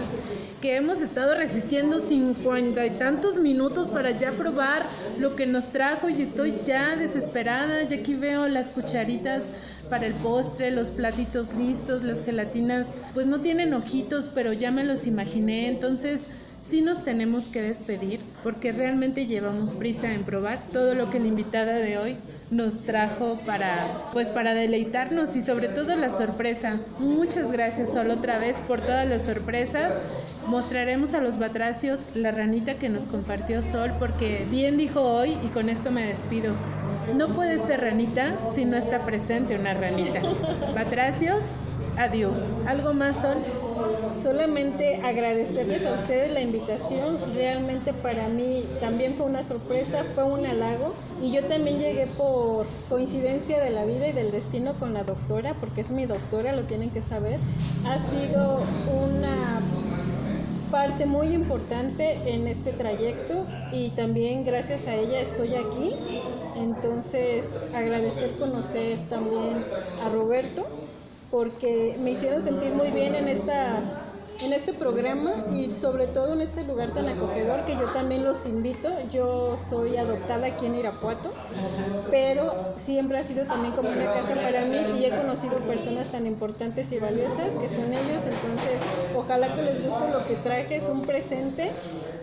[0.61, 4.85] que hemos estado resistiendo cincuenta y tantos minutos para ya probar
[5.17, 9.45] lo que nos trajo y estoy ya desesperada, ya aquí veo las cucharitas
[9.89, 14.83] para el postre, los platitos listos, las gelatinas, pues no tienen ojitos, pero ya me
[14.83, 16.21] los imaginé, entonces
[16.63, 21.27] sí nos tenemos que despedir porque realmente llevamos prisa en probar todo lo que la
[21.27, 22.15] invitada de hoy
[22.51, 26.77] nos trajo para pues para deleitarnos y sobre todo la sorpresa.
[26.99, 29.99] Muchas gracias solo otra vez por todas las sorpresas.
[30.47, 35.47] Mostraremos a los batracios la ranita que nos compartió Sol porque bien dijo hoy y
[35.47, 36.53] con esto me despido.
[37.17, 40.21] No puede ser ranita si no está presente una ranita.
[40.73, 41.43] Batracios,
[41.97, 42.33] adiós.
[42.65, 43.37] ¿Algo más, Sol?
[44.21, 47.17] Solamente agradecerles a ustedes la invitación.
[47.35, 50.93] Realmente para mí también fue una sorpresa, fue un halago.
[51.21, 55.55] Y yo también llegué por coincidencia de la vida y del destino con la doctora,
[55.59, 57.39] porque es mi doctora, lo tienen que saber.
[57.85, 58.61] Ha sido
[59.03, 59.61] una
[60.71, 65.93] parte muy importante en este trayecto y también gracias a ella estoy aquí.
[66.57, 69.63] Entonces agradecer conocer también
[70.03, 70.65] a Roberto
[71.33, 73.79] porque me hicieron sentir muy bien en esta
[74.45, 78.45] en este programa y sobre todo en este lugar tan acogedor que yo también los
[78.45, 78.89] invito.
[79.11, 81.31] Yo soy adoptada aquí en Irapuato,
[82.11, 86.25] pero siempre ha sido también como una casa para mí y he conocido personas tan
[86.25, 88.23] importantes y valiosas que son ellos.
[88.23, 88.79] Entonces,
[89.15, 91.71] ojalá que les guste lo que traje, es un presente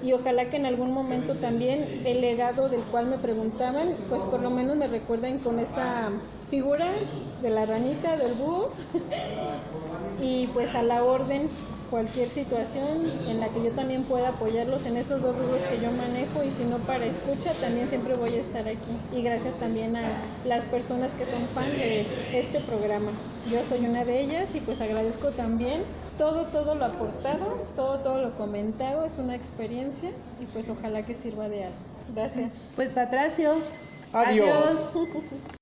[0.03, 4.41] y ojalá que en algún momento también el legado del cual me preguntaban, pues por
[4.41, 6.11] lo menos me recuerden con esta
[6.51, 6.87] figura
[7.43, 8.71] de la ranita, del búho
[10.23, 11.49] y pues a la orden
[11.91, 12.87] cualquier situación
[13.29, 16.51] en la que yo también pueda apoyarlos en esos dos rubros que yo manejo y
[16.51, 18.97] si no para escucha también siempre voy a estar aquí.
[19.13, 20.03] Y gracias también a
[20.47, 23.11] las personas que son fan de este programa.
[23.51, 25.83] Yo soy una de ellas y pues agradezco también
[26.17, 29.05] todo todo lo aportado todo todo lo comentado.
[29.05, 30.11] Es una experiencia
[30.41, 31.77] y pues ojalá que sirva de algo.
[32.15, 32.53] Gracias.
[32.77, 33.75] Pues patracios
[34.13, 34.93] adiós.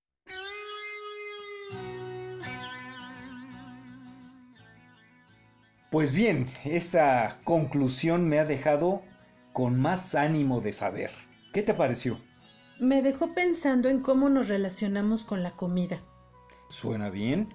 [5.90, 9.00] Pues bien, esta conclusión me ha dejado
[9.54, 11.10] con más ánimo de saber.
[11.54, 12.20] ¿Qué te pareció?
[12.78, 16.02] Me dejó pensando en cómo nos relacionamos con la comida.
[16.68, 17.48] Suena bien.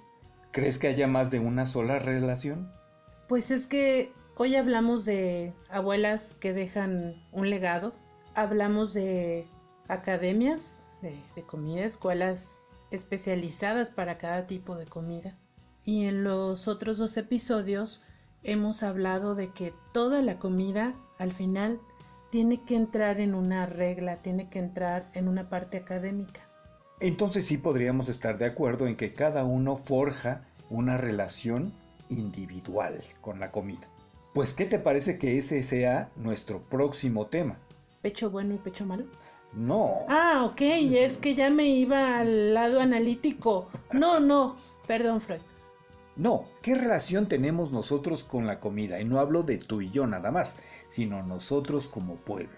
[0.52, 2.74] ¿Crees que haya más de una sola relación?
[3.28, 7.94] Pues es que hoy hablamos de abuelas que dejan un legado,
[8.34, 9.48] hablamos de
[9.90, 15.38] academias de, de comida, escuelas especializadas para cada tipo de comida.
[15.86, 18.04] Y en los otros dos episodios
[18.44, 21.80] hemos hablado de que toda la comida al final
[22.30, 26.42] tiene que entrar en una regla, tiene que entrar en una parte académica.
[27.00, 31.74] Entonces sí podríamos estar de acuerdo en que cada uno forja una relación
[32.10, 33.88] individual con la comida.
[34.34, 37.58] Pues ¿qué te parece que ese sea nuestro próximo tema?
[38.02, 39.06] ¿Pecho bueno y pecho malo?
[39.54, 40.06] No.
[40.10, 43.68] Ah, ok, es que ya me iba al lado analítico.
[43.92, 44.56] No, no,
[44.88, 45.42] perdón Freud.
[46.16, 49.02] No, ¿qué relación tenemos nosotros con la comida?
[49.02, 50.58] Y no hablo de tú y yo nada más,
[50.88, 52.58] sino nosotros como pueblo.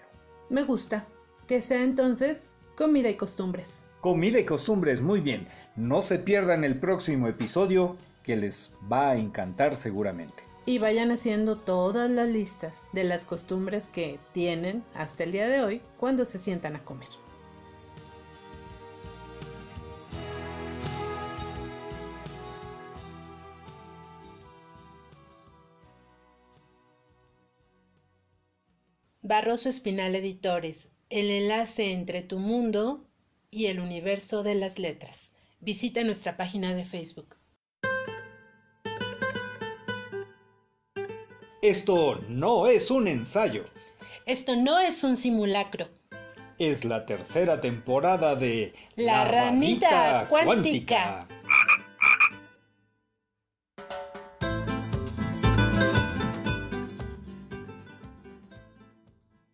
[0.50, 1.06] Me gusta.
[1.46, 3.80] Que sea entonces comida y costumbres.
[4.00, 5.48] Comida y costumbres, muy bien.
[5.74, 10.42] No se pierdan el próximo episodio que les va a encantar seguramente.
[10.66, 15.62] Y vayan haciendo todas las listas de las costumbres que tienen hasta el día de
[15.62, 17.08] hoy cuando se sientan a comer.
[29.28, 33.08] Barroso Espinal Editores, el enlace entre tu mundo
[33.50, 35.34] y el universo de las letras.
[35.58, 37.34] Visita nuestra página de Facebook.
[41.60, 43.64] Esto no es un ensayo.
[44.26, 45.88] Esto no es un simulacro.
[46.60, 51.26] Es la tercera temporada de La, ranita, cuántica.